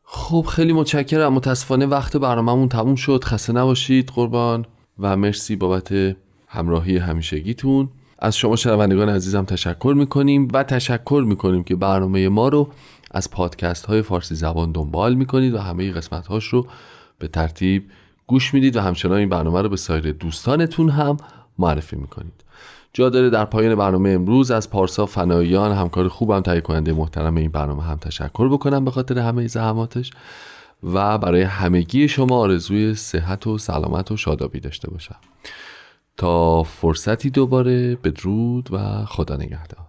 خب 0.04 0.46
خیلی 0.50 0.74
متشکرم. 0.74 1.34
متاسفانه 1.34 1.86
وقت 1.86 2.18
برنامه‌مون 2.18 2.70
تموم 2.70 2.96
شد. 2.96 3.24
خسته 3.24 3.54
نباشید. 3.54 4.12
قربان. 4.16 4.66
و 5.00 5.18
مرسی 5.18 5.56
بابت 5.56 6.16
همراهی 6.48 6.98
همیشگیتون. 6.98 7.90
از 8.20 8.38
شما 8.38 8.56
شنوندگان 8.56 9.10
عزیزم 9.10 9.44
تشکر 9.46 9.94
می‌کنیم 9.98 10.48
و 10.54 10.64
تشکر 10.64 11.24
می‌کنیم 11.28 11.64
که 11.64 11.76
برنامه 11.76 12.30
ما 12.30 12.48
رو 12.48 12.70
از 13.12 13.32
پادکست 13.32 13.86
های 13.86 14.02
فارسی 14.02 14.36
زبان 14.36 14.72
دنبال 14.72 15.14
می‌کنید 15.14 15.54
و 15.54 15.58
همه 15.58 15.92
قسمت 15.92 16.28
هاش 16.28 16.46
رو 16.46 16.68
به 17.20 17.28
ترتیب 17.28 17.86
گوش 18.28 18.54
می‌دید 18.54 18.76
و 18.76 18.82
همچنان 18.82 19.18
این 19.18 19.30
برنامه 19.30 19.62
رو 19.62 19.70
به 19.70 19.78
سایر 19.78 20.12
دوستانتون 20.12 20.90
هم 20.90 21.18
معرفی 21.60 21.96
می‌کنید. 21.96 22.44
جا 22.94 23.10
داره 23.10 23.30
در 23.30 23.46
پایان 23.46 23.76
برنامه 23.76 24.10
امروز 24.10 24.52
از 24.52 24.70
پارسا 24.70 25.06
فناییان 25.06 25.72
همکار 25.72 26.08
خوبم 26.08 26.40
تهیه 26.40 26.62
کننده 26.62 26.94
محترم 26.94 27.36
این 27.36 27.52
برنامه 27.52 27.84
هم 27.84 27.98
تشکر 27.98 28.50
بکنم 28.50 28.86
به 28.86 28.92
خاطر 28.92 29.20
همه 29.20 29.48
زحماتش. 29.48 30.12
و 30.84 31.18
برای 31.18 31.42
همگی 31.42 32.08
شما 32.08 32.38
آرزوی 32.38 32.96
صحت 32.96 33.48
و 33.48 33.58
سلامت 33.58 34.12
و 34.12 34.18
شادابی 34.18 34.60
داشته 34.60 34.90
باشم. 34.90 35.20
تا 36.18 36.64
فرصتی 36.64 37.30
دوباره 37.30 37.96
بدرود 37.96 38.70
و 38.72 39.06
خدا 39.06 39.36
نگهدار. 39.36 39.86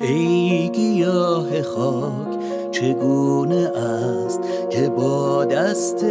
ای 0.00 0.70
گیاه 0.74 1.62
خاک 1.62 2.38
چگونه 2.70 3.70
است 3.76 4.40
که 4.70 4.88
با 4.88 5.44
دست 5.44 6.04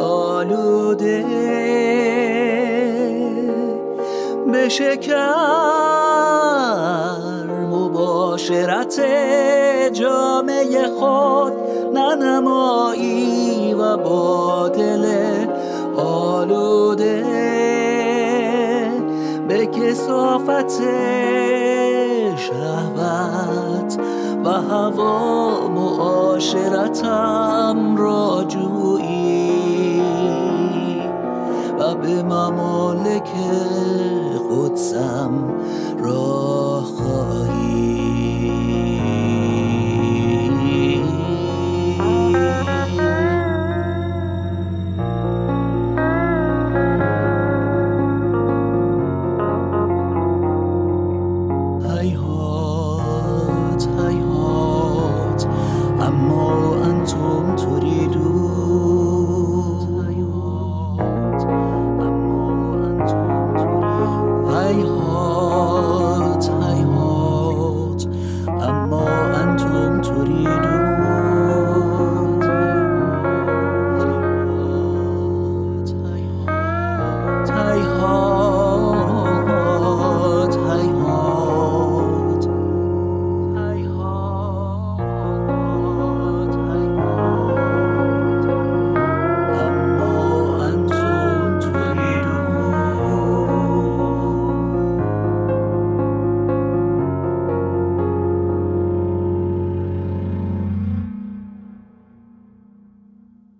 آلوده 0.00 1.24
بشکر 4.52 5.34
مباشرت 7.70 9.00
جامعه 9.92 10.88
خود 10.98 11.52
ننمایی 11.94 13.74
و 13.74 13.96
با 13.96 14.68
دل 14.68 15.06
آلوده. 15.96 17.26
به 19.48 19.66
کسافت 19.66 20.82
شهوت 22.36 23.98
و 24.44 24.48
هوا 24.48 25.68
معاشرتم 25.68 27.16
را 27.96 28.44
جویی. 28.48 29.56
و 31.78 31.94
به 31.94 32.22
ممالک 32.22 33.30
قدسم 34.86 35.32
راه 35.98 36.35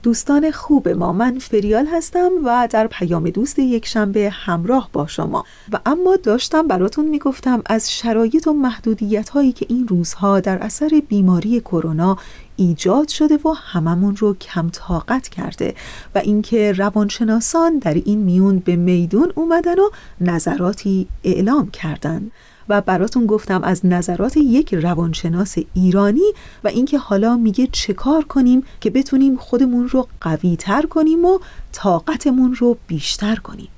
دوستان 0.07 0.51
خوب 0.51 0.88
ما. 0.88 1.12
من 1.12 1.38
فریال 1.38 1.87
هستم 1.87 2.31
و 2.45 2.69
در 2.71 2.87
پیام 2.87 3.31
دوست 3.31 3.59
یک 3.59 3.87
شنبه 3.87 4.31
همراه 4.31 4.88
با 4.92 5.07
شما. 5.07 5.45
و 5.73 5.81
اما 5.87 6.16
داشتم 6.16 6.69
براتون 6.69 7.05
می‌گفتم 7.09 7.62
از 7.66 7.92
شرایط 7.92 8.47
و 8.47 8.53
محدودیت 8.53 9.29
هایی 9.29 9.53
که 9.53 9.66
این 9.69 9.88
روزها 9.88 10.40
در 10.40 10.59
اثر 10.59 11.03
بیماری 11.09 11.61
کرونا 11.61 12.16
ایجاد 12.57 13.09
شده 13.09 13.35
و 13.37 13.49
هممون 13.73 14.16
رو 14.16 14.35
کم 14.35 14.69
طاقت 14.69 15.29
کرده 15.29 15.75
و 16.14 16.19
اینکه 16.19 16.73
روانشناسان 16.73 17.79
در 17.79 17.95
این 17.95 18.19
میون 18.19 18.59
به 18.59 18.77
میدون 18.77 19.33
اومدن 19.35 19.79
و 19.79 19.90
نظراتی 20.21 21.09
اعلام 21.25 21.71
کردن. 21.71 22.31
و 22.68 22.81
براتون 22.81 23.26
گفتم 23.26 23.64
از 23.64 23.87
نظرات 23.87 24.37
یک 24.37 24.74
روانشناس 24.74 25.55
ایرانی 25.74 26.33
و 26.64 26.68
اینکه 26.68 26.98
حالا 26.98 27.37
میگه 27.37 27.68
چه 27.72 27.92
کار 27.92 28.24
کنیم 28.24 28.62
که 28.81 28.90
بتونیم 28.90 29.37
خودمون 29.37 29.88
رو 29.88 30.09
قوی 30.20 30.57
تر 30.57 30.83
کنیم 30.83 31.24
و 31.24 31.38
طاقتمون 31.72 32.55
رو 32.55 32.76
بیشتر 32.87 33.37
کنیم. 33.37 33.68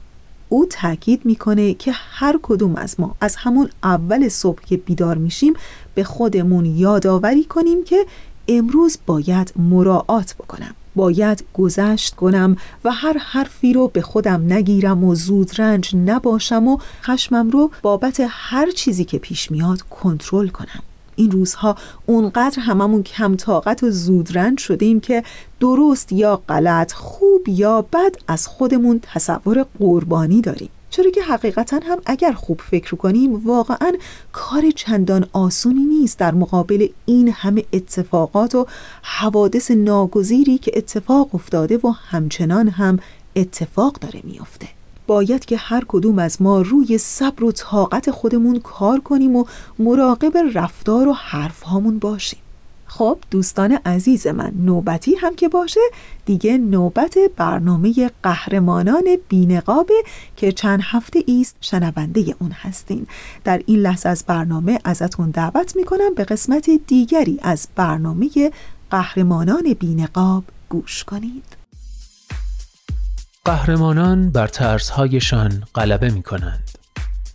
او 0.48 0.66
تاکید 0.66 1.24
می‌کنه 1.24 1.74
که 1.74 1.92
هر 1.94 2.38
کدوم 2.42 2.77
از 2.77 3.01
ما 3.01 3.16
از 3.20 3.37
همون 3.37 3.70
اول 3.83 4.29
صبح 4.29 4.62
که 4.62 4.77
بیدار 4.77 5.16
میشیم 5.16 5.55
به 5.94 6.05
خودمون 6.05 6.66
یادآوری 6.66 7.45
کنیم 7.45 7.84
که 7.84 8.07
امروز 8.49 8.99
باید 9.07 9.53
مراعات 9.57 10.34
بکنم. 10.34 10.74
باید 10.99 11.44
گذشت 11.55 12.14
کنم 12.14 12.57
و 12.84 12.92
هر 12.92 13.16
حرفی 13.18 13.72
رو 13.72 13.88
به 13.88 14.03
خودم 14.03 14.53
نگیرم 14.53 15.05
و 15.05 15.14
زود 15.14 15.61
رنج 15.61 15.96
نباشم 15.96 16.68
و 16.68 16.78
خشمم 17.03 17.51
رو 17.51 17.70
بابت 17.82 18.26
هر 18.28 18.70
چیزی 18.70 19.05
که 19.05 19.18
پیش 19.18 19.51
میاد 19.51 19.82
کنترل 19.82 20.49
کنم. 20.49 20.82
این 21.16 21.30
روزها 21.30 21.76
اونقدر 22.07 22.61
هممون 22.61 23.03
کم 23.03 23.36
طاقت 23.36 23.82
و 23.82 23.90
زودرنج 23.90 24.59
شدیم 24.59 25.01
که 25.01 25.22
درست 25.61 26.12
یا 26.12 26.42
غلط 26.49 26.92
خوب 26.92 27.49
یا 27.49 27.82
بد 27.82 28.16
از 28.28 28.46
خودمون 28.46 29.01
تصور 29.03 29.66
قربانی 29.78 30.40
داریم. 30.40 30.70
چرا 30.91 31.11
که 31.11 31.22
حقیقتا 31.22 31.80
هم 31.82 31.99
اگر 32.07 32.32
خوب 32.32 32.61
فکر 32.61 32.97
کنیم 32.97 33.47
واقعا 33.47 33.93
کار 34.32 34.70
چندان 34.70 35.26
آسونی 35.32 35.84
نیست 35.84 36.18
در 36.18 36.34
مقابل 36.34 36.89
این 37.07 37.28
همه 37.28 37.64
اتفاقات 37.72 38.55
و 38.55 38.66
حوادث 39.03 39.70
ناگزیری 39.70 40.59
که 40.59 40.72
اتفاق 40.74 41.34
افتاده 41.34 41.76
و 41.76 41.89
همچنان 41.89 42.68
هم 42.68 42.99
اتفاق 43.36 43.93
داره 43.93 44.20
میافته. 44.24 44.68
باید 45.07 45.45
که 45.45 45.57
هر 45.57 45.84
کدوم 45.89 46.18
از 46.18 46.43
ما 46.43 46.61
روی 46.61 46.99
صبر 46.99 47.45
و 47.45 47.53
طاقت 47.53 48.11
خودمون 48.11 48.61
کار 48.61 49.01
کنیم 49.01 49.36
و 49.36 49.45
مراقب 49.78 50.32
رفتار 50.55 51.09
و 51.09 51.12
حرفهامون 51.12 51.99
باشیم. 51.99 52.41
خب 52.99 53.18
دوستان 53.30 53.78
عزیز 53.86 54.26
من 54.26 54.53
نوبتی 54.57 55.14
هم 55.14 55.36
که 55.36 55.49
باشه 55.49 55.80
دیگه 56.24 56.59
نوبت 56.59 57.18
برنامه 57.36 58.11
قهرمانان 58.22 59.05
بینقابه 59.28 59.94
که 60.36 60.53
چند 60.53 60.80
هفته 60.82 61.22
ایست 61.26 61.57
شنونده 61.61 62.34
اون 62.38 62.53
هستین. 62.53 63.07
در 63.44 63.62
این 63.66 63.78
لحظه 63.78 64.09
از 64.09 64.24
برنامه 64.26 64.78
ازتون 64.84 65.30
دعوت 65.30 65.76
می‌کنم 65.76 66.14
به 66.14 66.24
قسمت 66.24 66.70
دیگری 66.86 67.38
از 67.42 67.68
برنامه 67.76 68.30
قهرمانان 68.90 69.74
بینقاب 69.80 70.44
گوش 70.68 71.05
کنید. 71.05 71.57
قهرمانان 73.44 74.30
بر 74.30 74.46
ترسهایشان 74.46 75.62
غلبه 75.74 76.11
می 76.11 76.22
کنند 76.22 76.70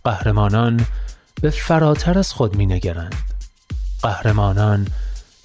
قهرمانان 0.04 0.80
به 1.42 1.50
فراتر 1.50 2.18
از 2.18 2.32
خود 2.32 2.56
می 2.56 2.66
نگرند 2.66 3.14
قهرمانان 4.02 4.86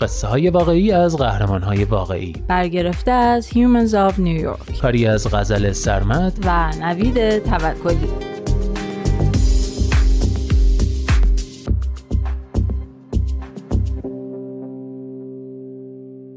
قصه 0.00 0.28
های 0.28 0.50
واقعی 0.50 0.92
از 0.92 1.16
قهرمان 1.16 1.62
های 1.62 1.84
واقعی. 1.84 2.32
برگرفته 2.48 3.10
از 3.10 3.48
Humans 3.48 3.92
of 3.92 4.14
New 4.14 4.44
York. 4.44 4.80
کاری 4.80 5.06
از 5.06 5.34
غزل 5.34 5.72
سرمد 5.72 6.38
و 6.44 6.70
نوید 6.80 7.38
توکلی. 7.38 8.08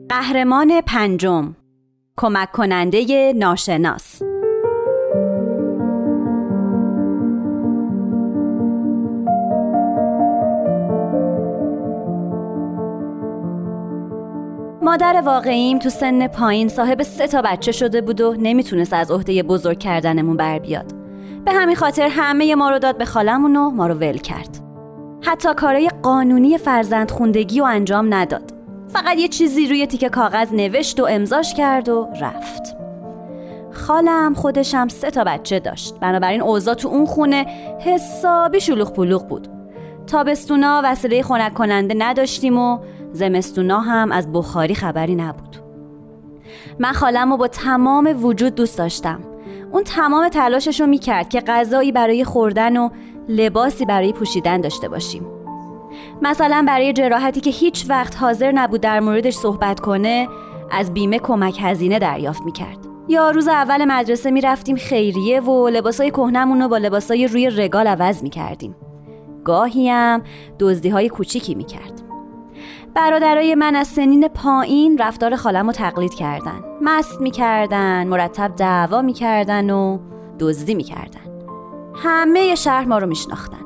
قهرمان 0.10 0.82
پنجم. 0.88 1.55
کمک 2.18 2.51
کننده 2.51 3.34
ناشناس. 3.36 4.22
مادر 14.89 15.21
واقعیم 15.25 15.79
تو 15.79 15.89
سن 15.89 16.27
پایین 16.27 16.67
صاحب 16.67 17.03
سه 17.03 17.27
تا 17.27 17.41
بچه 17.41 17.71
شده 17.71 18.01
بود 18.01 18.21
و 18.21 18.35
نمی‌تونست 18.39 18.93
از 18.93 19.11
عهده 19.11 19.43
بزرگ 19.43 19.79
کردنمون 19.79 20.37
بر 20.37 20.59
بیاد. 20.59 20.85
به 21.45 21.51
همین 21.51 21.75
خاطر 21.75 22.07
همه 22.11 22.55
ما 22.55 22.69
رو 22.69 22.79
داد 22.79 22.97
به 22.97 23.05
خالمون 23.05 23.55
و 23.55 23.69
ما 23.69 23.87
رو 23.87 23.93
ول 23.93 24.17
کرد. 24.17 24.59
حتی 25.21 25.53
کارای 25.53 25.89
قانونی 26.03 26.57
فرزند 26.57 27.11
خوندگی 27.11 27.61
و 27.61 27.63
انجام 27.63 28.13
نداد. 28.13 28.53
فقط 28.87 29.17
یه 29.17 29.27
چیزی 29.27 29.67
روی 29.67 29.87
تیکه 29.87 30.09
کاغذ 30.09 30.53
نوشت 30.53 30.99
و 30.99 31.05
امضاش 31.09 31.53
کرد 31.53 31.89
و 31.89 32.07
رفت. 32.21 32.75
خالم 33.71 34.33
خودشم 34.33 34.87
سه 34.87 35.11
تا 35.11 35.23
بچه 35.23 35.59
داشت. 35.59 35.99
بنابراین 35.99 36.41
اوضاع 36.41 36.73
تو 36.73 36.87
اون 36.87 37.05
خونه 37.05 37.45
حسابی 37.79 38.61
شلوغ 38.61 38.93
پلوغ 38.93 39.27
بود. 39.27 39.47
تابستونا 40.07 40.81
وسیله 40.83 41.21
خنک 41.21 41.53
کننده 41.53 41.95
نداشتیم 41.97 42.57
و 42.57 42.79
زمستونا 43.12 43.80
هم 43.80 44.12
از 44.12 44.32
بخاری 44.32 44.76
خبری 44.76 45.16
نبود. 45.16 45.55
من 46.80 46.93
خالم 46.93 47.32
رو 47.32 47.38
با 47.38 47.47
تمام 47.47 48.26
وجود 48.26 48.55
دوست 48.55 48.78
داشتم. 48.78 49.20
اون 49.72 49.84
تمام 49.84 50.30
تلاشش 50.30 50.82
رو 50.82 50.88
می‌کرد 50.88 51.30
که 51.30 51.39
غذایی 51.39 51.91
برای 51.91 52.24
خوردن 52.24 52.78
و 52.78 52.89
لباسی 53.30 53.86
برای 53.86 54.14
پوشیدن 54.14 54.62
داشته 54.62 54.89
باشیم. 54.89 55.26
مثلا 56.22 56.64
برای 56.68 56.93
جراحتی 56.93 57.41
که 57.41 57.49
هیچ 57.49 57.86
وقت 57.89 58.18
حاضر 58.18 58.51
نبود 58.51 58.82
در 58.82 58.99
موردش 58.99 59.34
صحبت 59.34 59.80
کنه 59.80 60.28
از 60.72 60.93
بیمه 60.93 61.20
کمک 61.20 61.57
هزینه 61.62 61.99
دریافت 61.99 62.41
می‌کرد. 62.41 62.78
یا 63.07 63.32
روز 63.32 63.47
اول 63.47 63.86
مدرسه 63.86 64.32
می‌رفتیم 64.32 64.76
خیریه 64.76 65.41
و 65.41 65.68
لباسای 65.68 66.12
کهنمون 66.12 66.62
رو 66.62 66.68
با 66.68 66.78
لباسای 66.78 67.28
روی 67.28 67.49
رگال 67.49 67.88
عوض 67.88 68.24
می‌کردیم. 68.24 68.76
گاهی 69.43 69.89
هم 69.89 70.22
دزدی 70.60 70.89
های 70.89 71.10
کوچیکی 71.10 71.55
می‌کرد. 71.55 72.09
برادرای 72.95 73.55
من 73.55 73.75
از 73.75 73.87
سنین 73.87 74.27
پایین 74.27 74.97
رفتار 74.97 75.35
خالم 75.35 75.65
رو 75.67 75.71
تقلید 75.71 76.13
کردن. 76.13 76.59
مست 76.81 77.21
می‌کردن 77.21 78.07
مرتب 78.07 78.55
دعوا 78.55 79.01
می‌کردن 79.01 79.69
و 79.69 79.99
دزدی 80.39 80.75
می‌کردن. 80.75 81.19
همه 81.95 82.55
شهر 82.55 82.85
ما 82.85 82.97
رو 82.97 83.07
میشناختن. 83.07 83.65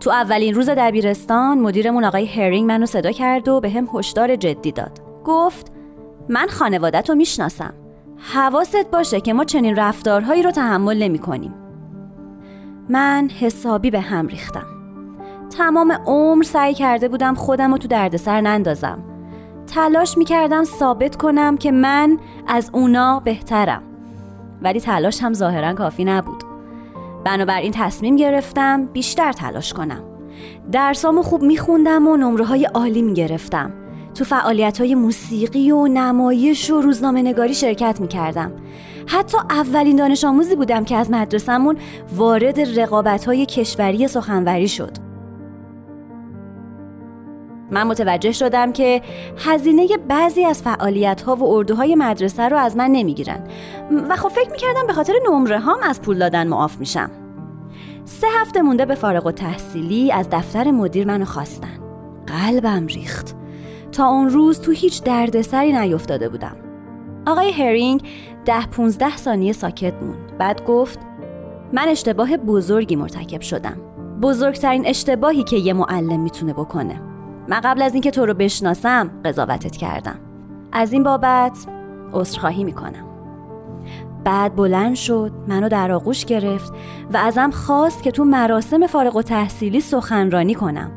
تو 0.00 0.10
اولین 0.10 0.54
روز 0.54 0.68
دبیرستان 0.68 1.58
مدیرمون 1.58 2.04
آقای 2.04 2.26
هرینگ 2.26 2.68
منو 2.68 2.86
صدا 2.86 3.12
کرد 3.12 3.48
و 3.48 3.60
به 3.60 3.70
هم 3.70 3.88
هشدار 3.94 4.36
جدی 4.36 4.72
داد. 4.72 4.98
گفت 5.24 5.72
من 6.28 6.46
خانوادت 6.46 7.10
رو 7.10 7.16
می‌شناسم. 7.16 7.74
حواست 8.34 8.90
باشه 8.90 9.20
که 9.20 9.32
ما 9.32 9.44
چنین 9.44 9.76
رفتارهایی 9.76 10.42
رو 10.42 10.50
تحمل 10.50 11.02
نمی 11.02 11.18
کنیم. 11.18 11.54
من 12.88 13.28
حسابی 13.40 13.90
به 13.90 14.00
هم 14.00 14.26
ریختم. 14.26 14.66
تمام 15.58 15.92
عمر 16.06 16.42
سعی 16.42 16.74
کرده 16.74 17.08
بودم 17.08 17.34
خودم 17.34 17.72
رو 17.72 17.78
تو 17.78 17.88
دردسر 17.88 18.40
نندازم. 18.40 18.98
تلاش 19.74 20.18
می‌کردم 20.18 20.64
ثابت 20.64 21.16
کنم 21.16 21.56
که 21.56 21.72
من 21.72 22.18
از 22.46 22.70
اونا 22.72 23.20
بهترم. 23.20 23.82
ولی 24.62 24.80
تلاش 24.80 25.22
هم 25.22 25.34
ظاهرا 25.34 25.74
کافی 25.74 26.04
نبود. 26.04 26.42
بنابراین 27.24 27.72
تصمیم 27.74 28.16
گرفتم 28.16 28.86
بیشتر 28.86 29.32
تلاش 29.32 29.72
کنم. 29.72 30.02
درسامو 30.72 31.22
خوب 31.22 31.42
میخوندم 31.42 32.08
و 32.08 32.16
نمره 32.16 32.44
های 32.44 32.64
عالی 32.64 33.02
می‌گرفتم. 33.02 33.72
تو 34.14 34.24
فعالیت 34.24 34.80
های 34.80 34.94
موسیقی 34.94 35.70
و 35.70 35.86
نمایش 35.86 36.70
و 36.70 36.80
روزنامه 36.80 37.22
نگاری 37.22 37.54
شرکت 37.54 38.00
می‌کردم. 38.00 38.52
حتی 39.06 39.38
اولین 39.50 39.96
دانش 39.96 40.24
آموزی 40.24 40.56
بودم 40.56 40.84
که 40.84 40.96
از 40.96 41.10
مدرسهمون 41.10 41.76
وارد 42.16 42.80
رقابت 42.80 43.24
های 43.24 43.46
کشوری 43.46 44.08
سخنوری 44.08 44.68
شد. 44.68 45.11
من 47.72 47.82
متوجه 47.82 48.32
شدم 48.32 48.72
که 48.72 49.02
هزینه 49.38 49.88
بعضی 50.08 50.44
از 50.44 50.62
فعالیت 50.62 51.22
ها 51.22 51.36
و 51.36 51.44
اردوهای 51.44 51.94
مدرسه 51.94 52.48
رو 52.48 52.56
از 52.56 52.76
من 52.76 52.90
نمی‌گیرن. 52.90 53.48
و 54.08 54.16
خب 54.16 54.28
فکر 54.28 54.50
می‌کردم 54.50 54.86
به 54.86 54.92
خاطر 54.92 55.12
نمره 55.30 55.60
هام 55.60 55.78
از 55.82 56.02
پول 56.02 56.18
دادن 56.18 56.46
معاف 56.48 56.78
میشم. 56.78 57.10
سه 58.04 58.26
هفته 58.40 58.62
مونده 58.62 58.86
به 58.86 58.94
فارغ 58.94 59.26
و 59.26 59.30
تحصیلی 59.30 60.12
از 60.12 60.28
دفتر 60.30 60.70
مدیر 60.70 61.06
منو 61.06 61.24
خواستن. 61.24 61.78
قلبم 62.26 62.86
ریخت. 62.86 63.36
تا 63.92 64.06
اون 64.06 64.28
روز 64.28 64.60
تو 64.60 64.72
هیچ 64.72 65.02
دردسری 65.02 65.72
نیفتاده 65.72 66.28
بودم. 66.28 66.56
آقای 67.26 67.52
هرینگ 67.52 68.02
ده 68.44 68.66
پونزده 68.66 69.16
ثانیه 69.16 69.52
ساکت 69.52 69.94
موند. 70.02 70.38
بعد 70.38 70.64
گفت 70.64 70.98
من 71.72 71.88
اشتباه 71.88 72.36
بزرگی 72.36 72.96
مرتکب 72.96 73.40
شدم. 73.40 73.76
بزرگترین 74.22 74.86
اشتباهی 74.86 75.42
که 75.42 75.56
یه 75.56 75.72
معلم 75.72 76.20
می‌تونه 76.20 76.52
بکنه. 76.52 77.11
من 77.48 77.60
قبل 77.60 77.82
از 77.82 77.92
اینکه 77.92 78.10
تو 78.10 78.26
رو 78.26 78.34
بشناسم 78.34 79.10
قضاوتت 79.24 79.76
کردم. 79.76 80.18
از 80.72 80.92
این 80.92 81.02
بابت 81.02 81.66
عذرخواهی 82.12 82.64
می‌کنم. 82.64 83.04
بعد 84.24 84.56
بلند 84.56 84.94
شد 84.94 85.32
منو 85.48 85.68
در 85.68 85.92
آغوش 85.92 86.24
گرفت 86.24 86.72
و 87.12 87.16
ازم 87.16 87.50
خواست 87.50 88.02
که 88.02 88.10
تو 88.10 88.24
مراسم 88.24 88.86
فارغ 88.86 89.16
و 89.16 89.22
تحصیلی 89.22 89.80
سخنرانی 89.80 90.54
کنم. 90.54 90.90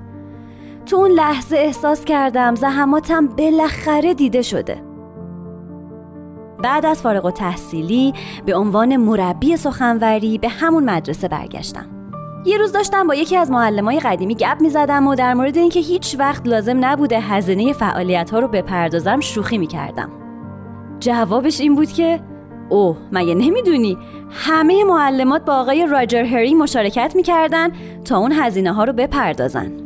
تو 0.86 0.96
اون 0.96 1.12
لحظه 1.12 1.58
احساس 1.58 2.06
کردم 2.06 2.56
زحماتم 2.56 3.28
بالاخره 3.28 4.14
دیده 4.14 4.41
شده. 4.41 4.82
بعد 6.64 6.86
از 6.86 7.02
فارغ 7.02 7.26
و 7.26 7.32
تحصیلی 7.32 8.14
به 8.46 8.56
عنوان 8.56 8.96
مربی 8.96 9.58
سخنوری 9.58 10.38
به 10.38 10.50
همون 10.50 10.89
مدرسه 10.89 11.28
برگشتم. 11.28 11.95
یه 12.46 12.58
روز 12.58 12.72
داشتم 12.72 13.08
با 13.08 13.16
یکی 13.16 13.38
از 13.38 13.52
معلمای 13.52 14.00
قدیمی 14.00 14.36
گپ 14.36 14.62
می 14.62 14.70
زدم 14.70 15.08
و 15.08 15.16
در 15.16 15.34
مورد 15.34 15.58
اینکه 15.58 15.80
هیچ 15.80 16.16
وقت 16.20 16.48
لازم 16.48 16.86
نبوده 16.86 17.20
هزینه 17.20 17.74
فعالیت 17.74 18.30
ها 18.30 18.39
رو 18.39 18.48
بپردازم 18.48 19.20
شوخی 19.20 19.58
می 19.58 19.68
کردم. 19.68 20.12
جوابش 21.00 21.62
این 21.62 21.76
بود 21.76 21.91
که 21.91 22.20
اوه 22.70 22.98
مگه 23.12 23.36
نمی‌دونی 23.36 23.98
همه 24.32 24.84
معلمات 24.84 25.46
با 25.46 25.54
آقای 25.56 25.86
راجر 25.86 26.24
هری 26.24 26.54
مشارکت 26.54 27.14
می‌کردن 27.16 27.70
تا 28.06 28.18
اون 28.18 28.32
هزینه 28.32 28.74
ها 28.74 28.84
رو 28.84 28.93
بپردازن 28.93 29.85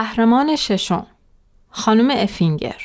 قهرمان 0.00 0.56
ششم 0.56 1.06
خانم 1.70 2.10
افینگر. 2.10 2.76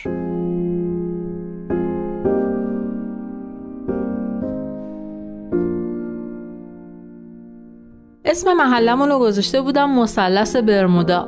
اسم 8.25 8.53
محلمون 8.53 9.09
رو 9.09 9.19
گذاشته 9.19 9.61
بودم 9.61 9.89
مثلث 9.89 10.55
برمودا. 10.55 11.27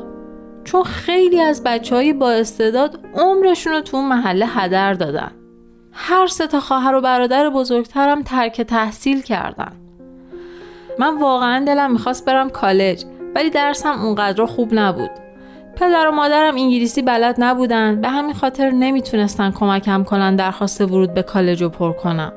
چون 0.63 0.83
خیلی 0.83 1.41
از 1.41 1.63
بچهای 1.63 2.13
با 2.13 2.31
استعداد 2.31 2.99
عمرشون 3.13 3.73
رو 3.73 3.81
تو 3.81 3.97
اون 3.97 4.09
محله 4.09 4.45
هدر 4.45 4.93
دادن. 4.93 5.31
هر 5.91 6.27
سه 6.27 6.47
تا 6.47 6.59
خواهر 6.59 6.95
و 6.95 7.01
برادر 7.01 7.49
بزرگترم 7.49 8.23
ترک 8.23 8.61
تحصیل 8.61 9.21
کردن. 9.21 9.71
من 10.99 11.17
واقعا 11.17 11.65
دلم 11.65 11.91
می‌خواست 11.91 12.25
برم 12.25 12.49
کالج 12.49 13.05
ولی 13.35 13.49
درسم 13.49 14.01
اونقدر 14.01 14.45
خوب 14.45 14.69
نبود. 14.73 15.26
پدر 15.79 16.07
و 16.07 16.11
مادرم 16.11 16.55
انگلیسی 16.55 17.01
بلد 17.01 17.35
نبودن. 17.37 18.01
به 18.01 18.09
همین 18.09 18.33
خاطر 18.33 18.71
نمی‌تونستن 18.71 19.51
کمکم 19.51 20.03
کنن 20.03 20.35
درخواست 20.35 20.81
ورود 20.81 21.13
به 21.13 21.23
کالج 21.23 21.63
رو 21.63 21.69
پر 21.69 21.91
کنم. 21.91 22.33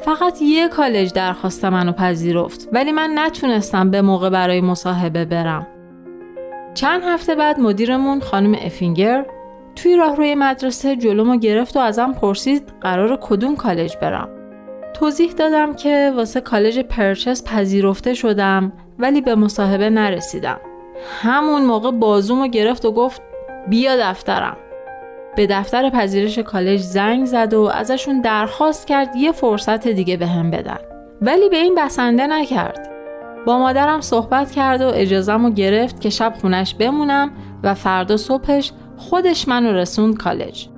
فقط 0.00 0.42
یه 0.42 0.68
کالج 0.68 1.12
درخواست 1.12 1.64
منو 1.64 1.92
پذیرفت 1.92 2.68
ولی 2.72 2.92
من 2.92 3.10
نتونستم 3.14 3.90
به 3.90 4.02
موقع 4.02 4.30
برای 4.30 4.60
مصاحبه 4.60 5.24
برم. 5.24 5.66
چند 6.74 7.02
هفته 7.04 7.34
بعد 7.34 7.60
مدیرمون 7.60 8.20
خانم 8.20 8.54
افینگر 8.64 9.26
توی 9.76 9.96
راهروی 9.96 10.34
مدرسه 10.34 10.96
جلومو 10.96 11.36
گرفت 11.36 11.76
و 11.76 11.80
ازم 11.80 12.12
پرسید 12.12 12.72
قرار 12.80 13.18
کدوم 13.22 13.56
کالج 13.56 13.96
برم. 14.02 14.28
توضیح 14.94 15.32
دادم 15.32 15.74
که 15.74 16.12
واسه 16.16 16.40
کالج 16.40 16.78
پرچس 16.78 17.44
پذیرفته 17.44 18.14
شدم 18.14 18.72
ولی 18.98 19.20
به 19.20 19.34
مصاحبه 19.34 19.90
نرسیدم. 19.90 20.60
همون 21.22 21.64
موقع 21.64 21.90
بازومو 21.90 22.46
گرفت 22.46 22.84
و 22.84 22.92
گفت 22.92 23.22
بیا 23.68 23.96
دفترم. 23.96 24.56
به 25.36 25.46
دفتر 25.46 25.90
پذیرش 25.90 26.38
کالج 26.38 26.80
زنگ 26.80 27.26
زد 27.26 27.54
و 27.54 27.62
ازشون 27.62 28.20
درخواست 28.20 28.86
کرد 28.86 29.16
یه 29.16 29.32
فرصت 29.32 29.88
دیگه 29.88 30.16
به 30.16 30.26
هم 30.26 30.50
بدن. 30.50 30.78
ولی 31.20 31.48
به 31.48 31.56
این 31.56 31.74
بسنده 31.74 32.26
نکرد. 32.26 32.88
با 33.46 33.58
مادرم 33.58 34.00
صحبت 34.00 34.50
کرد 34.50 34.80
و 34.80 34.90
اجازم 34.94 35.50
گرفت 35.50 36.00
که 36.00 36.10
شب 36.10 36.34
خونش 36.40 36.74
بمونم 36.74 37.30
و 37.62 37.74
فردا 37.74 38.16
صبحش 38.16 38.72
خودش 38.96 39.48
منو 39.48 39.72
رسوند 39.72 40.16
کالج. 40.16 40.68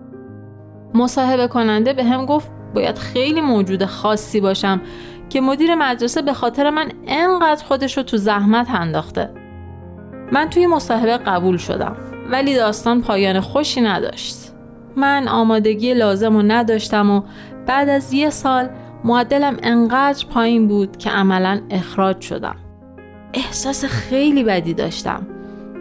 مصاحبه 0.94 1.46
کننده 1.46 1.92
به 1.92 2.04
هم 2.04 2.26
گفت 2.26 2.50
باید 2.74 2.98
خیلی 2.98 3.40
موجود 3.40 3.84
خاصی 3.84 4.40
باشم 4.40 4.80
که 5.28 5.40
مدیر 5.40 5.74
مدرسه 5.74 6.22
به 6.22 6.32
خاطر 6.32 6.70
من 6.70 6.92
انقدر 7.06 7.64
خودش 7.64 7.96
رو 7.96 8.02
تو 8.02 8.16
زحمت 8.16 8.70
انداخته. 8.70 9.39
من 10.32 10.50
توی 10.50 10.66
مصاحبه 10.66 11.16
قبول 11.16 11.56
شدم 11.56 11.96
ولی 12.30 12.54
داستان 12.54 13.02
پایان 13.02 13.40
خوشی 13.40 13.80
نداشت. 13.80 14.36
من 14.96 15.28
آمادگی 15.28 15.94
لازم 15.94 16.36
رو 16.36 16.42
نداشتم 16.42 17.10
و 17.10 17.22
بعد 17.66 17.88
از 17.88 18.12
یه 18.12 18.30
سال 18.30 18.68
معدلم 19.04 19.56
انقدر 19.62 20.26
پایین 20.26 20.68
بود 20.68 20.96
که 20.96 21.10
عملا 21.10 21.60
اخراج 21.70 22.20
شدم. 22.20 22.56
احساس 23.34 23.84
خیلی 23.84 24.44
بدی 24.44 24.74
داشتم. 24.74 25.26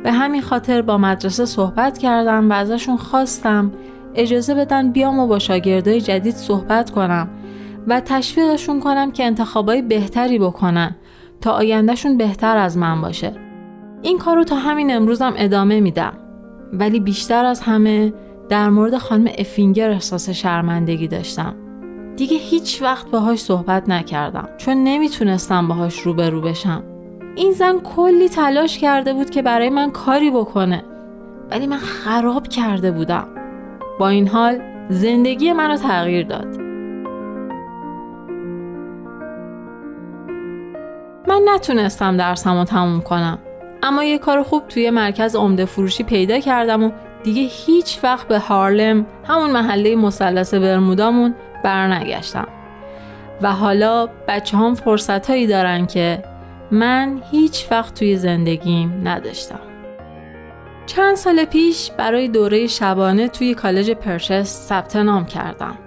به 0.03 0.11
همین 0.11 0.41
خاطر 0.41 0.81
با 0.81 0.97
مدرسه 0.97 1.45
صحبت 1.45 1.97
کردم 1.97 2.49
و 2.49 2.53
ازشون 2.53 2.97
خواستم 2.97 3.71
اجازه 4.15 4.55
بدن 4.55 4.91
بیام 4.91 5.19
و 5.19 5.27
با 5.27 5.39
شاگردای 5.39 6.01
جدید 6.01 6.35
صحبت 6.35 6.89
کنم 6.89 7.29
و 7.87 7.99
تشویقشون 7.99 8.79
کنم 8.79 9.11
که 9.11 9.23
انتخابای 9.23 9.81
بهتری 9.81 10.39
بکنن 10.39 10.95
تا 11.41 11.51
آیندهشون 11.51 12.17
بهتر 12.17 12.57
از 12.57 12.77
من 12.77 13.01
باشه. 13.01 13.48
این 14.01 14.17
کار 14.17 14.35
رو 14.35 14.43
تا 14.43 14.55
همین 14.55 14.95
امروزم 14.95 15.33
ادامه 15.37 15.79
میدم. 15.79 16.13
ولی 16.73 16.99
بیشتر 16.99 17.45
از 17.45 17.61
همه 17.61 18.13
در 18.49 18.69
مورد 18.69 18.97
خانم 18.97 19.27
افینگر 19.37 19.89
احساس 19.89 20.29
شرمندگی 20.29 21.07
داشتم. 21.07 21.55
دیگه 22.15 22.37
هیچ 22.37 22.81
وقت 22.81 23.11
باهاش 23.11 23.39
صحبت 23.39 23.89
نکردم 23.89 24.49
چون 24.57 24.83
نمی‌تونستم 24.83 25.67
باهاش 25.67 25.99
روبرو 25.99 26.41
بشم. 26.41 26.83
این 27.35 27.51
زن 27.51 27.79
کلی 27.79 28.29
تلاش 28.29 28.77
کرده 28.77 29.13
بود 29.13 29.29
که 29.29 29.41
برای 29.41 29.69
من 29.69 29.91
کاری 29.91 30.31
بکنه 30.31 30.83
ولی 31.51 31.67
من 31.67 31.77
خراب 31.77 32.47
کرده 32.47 32.91
بودم. 32.91 33.27
با 33.99 34.09
این 34.09 34.27
حال 34.27 34.59
زندگی 34.89 35.53
منو 35.53 35.77
تغییر 35.77 36.25
داد. 36.25 36.57
من 41.27 41.41
نتونستم 41.55 42.17
درسمو 42.17 42.63
تموم 42.63 43.01
کنم. 43.01 43.39
اما 43.89 44.03
یه 44.03 44.17
کار 44.17 44.43
خوب 44.43 44.67
توی 44.67 44.89
مرکز 44.89 45.35
عمده 45.35 45.65
فروشی 45.65 46.03
پیدا 46.03 46.39
کردم 46.39 46.83
و 46.83 46.91
دیگه 47.23 47.41
هیچ 47.41 47.99
وقت 48.03 48.27
به 48.27 48.39
هارلم 48.39 49.05
همون 49.27 49.51
محله 49.51 49.95
مثلث 49.95 50.53
برمودامون 50.53 51.35
برنگشتم. 51.63 52.47
و 53.41 53.51
حالا 53.51 54.09
بچه 54.27 54.57
هم 54.57 54.75
فرصت 54.75 55.29
هایی 55.29 55.47
دارن 55.47 55.85
که 55.85 56.23
من 56.71 57.21
هیچ 57.31 57.67
وقت 57.71 57.93
توی 57.93 58.17
زندگیم 58.17 59.01
نداشتم. 59.03 59.59
چند 60.85 61.15
سال 61.15 61.45
پیش 61.45 61.91
برای 61.91 62.27
دوره 62.27 62.67
شبانه 62.67 63.27
توی 63.27 63.53
کالج 63.53 63.91
پرشس 63.91 64.67
ثبت 64.67 64.95
نام 64.95 65.25
کردم. 65.25 65.77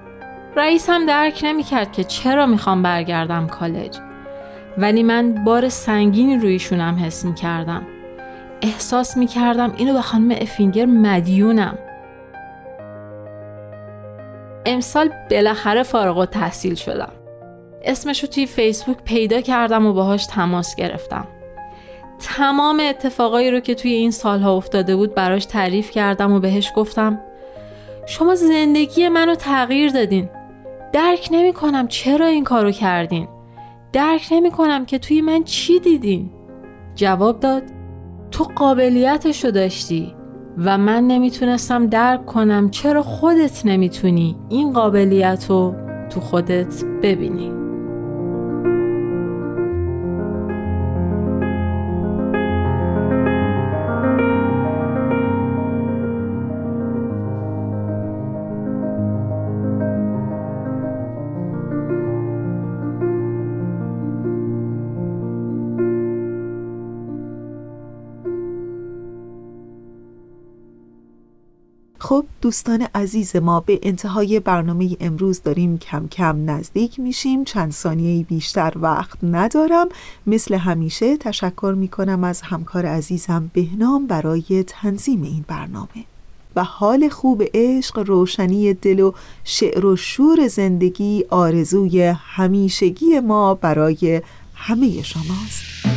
رئیسم 0.56 1.06
درک 1.06 1.40
نمی‌کرد 1.44 1.92
که 1.92 2.04
چرا 2.04 2.46
می‌خوام 2.46 2.82
برگردم 2.82 3.46
کالج. 3.46 3.98
ولی 4.78 5.02
من 5.02 5.44
بار 5.44 5.68
سنگینی 5.68 6.36
رویشونم 6.36 6.98
حس 7.04 7.24
می 7.24 7.34
کردم. 7.34 7.86
احساس 8.62 9.16
می 9.16 9.26
کردم 9.26 9.72
اینو 9.76 9.92
به 9.92 10.02
خانم 10.02 10.30
افینگر 10.40 10.86
مدیونم. 10.86 11.78
امسال 14.66 15.10
بالاخره 15.30 15.82
فارغ 15.82 16.18
و 16.18 16.26
تحصیل 16.26 16.74
شدم. 16.74 17.12
اسمشو 17.84 18.26
توی 18.26 18.46
فیسبوک 18.46 18.96
پیدا 19.04 19.40
کردم 19.40 19.86
و 19.86 19.92
باهاش 19.92 20.26
تماس 20.26 20.74
گرفتم. 20.74 21.28
تمام 22.18 22.80
اتفاقایی 22.80 23.50
رو 23.50 23.60
که 23.60 23.74
توی 23.74 23.92
این 23.92 24.10
سالها 24.10 24.56
افتاده 24.56 24.96
بود 24.96 25.14
براش 25.14 25.44
تعریف 25.44 25.90
کردم 25.90 26.32
و 26.32 26.40
بهش 26.40 26.72
گفتم 26.76 27.20
شما 28.06 28.34
زندگی 28.34 29.08
منو 29.08 29.34
تغییر 29.34 29.90
دادین. 29.90 30.28
درک 30.92 31.28
نمی 31.32 31.52
کنم 31.52 31.88
چرا 31.88 32.26
این 32.26 32.44
کارو 32.44 32.70
کردین. 32.70 33.28
درک 33.92 34.28
نمی 34.30 34.50
کنم 34.50 34.86
که 34.86 34.98
توی 34.98 35.20
من 35.20 35.44
چی 35.44 35.80
دیدین؟ 35.80 36.30
جواب 36.94 37.40
داد 37.40 37.62
تو 38.32 38.44
قابلیتشو 38.44 39.50
داشتی 39.50 40.14
و 40.58 40.78
من 40.78 41.06
نمی‌تونستم 41.06 41.86
درک 41.86 42.26
کنم 42.26 42.70
چرا 42.70 43.02
خودت 43.02 43.66
نمی‌تونی 43.66 44.36
این 44.48 44.72
قابلیت 44.72 45.46
رو 45.48 45.74
تو 46.10 46.20
خودت 46.20 46.84
ببینی. 47.02 47.61
خب 72.12 72.24
دوستان 72.40 72.86
عزیز 72.94 73.36
ما 73.36 73.60
به 73.60 73.78
انتهای 73.82 74.40
برنامه 74.40 74.96
امروز 75.00 75.42
داریم 75.42 75.78
کم 75.78 76.08
کم 76.08 76.50
نزدیک 76.50 77.00
میشیم. 77.00 77.44
چند 77.44 77.72
ثانیه 77.72 78.24
بیشتر 78.24 78.72
وقت 78.76 79.18
ندارم. 79.22 79.88
مثل 80.26 80.54
همیشه 80.54 81.16
تشکر 81.16 81.74
می‌کنم 81.78 82.24
از 82.24 82.42
همکار 82.42 82.86
عزیزم 82.86 83.50
بهنام 83.54 84.06
برای 84.06 84.64
تنظیم 84.66 85.22
این 85.22 85.44
برنامه. 85.48 86.04
و 86.56 86.64
حال 86.64 87.08
خوب 87.08 87.42
عشق 87.54 87.98
روشنی 87.98 88.74
دل 88.74 89.00
و 89.00 89.12
شعر 89.44 89.86
و 89.86 89.96
شور 89.96 90.48
زندگی 90.48 91.24
آرزوی 91.30 92.02
همیشگی 92.02 93.20
ما 93.20 93.54
برای 93.54 94.22
همه 94.54 95.02
شماست. 95.02 95.91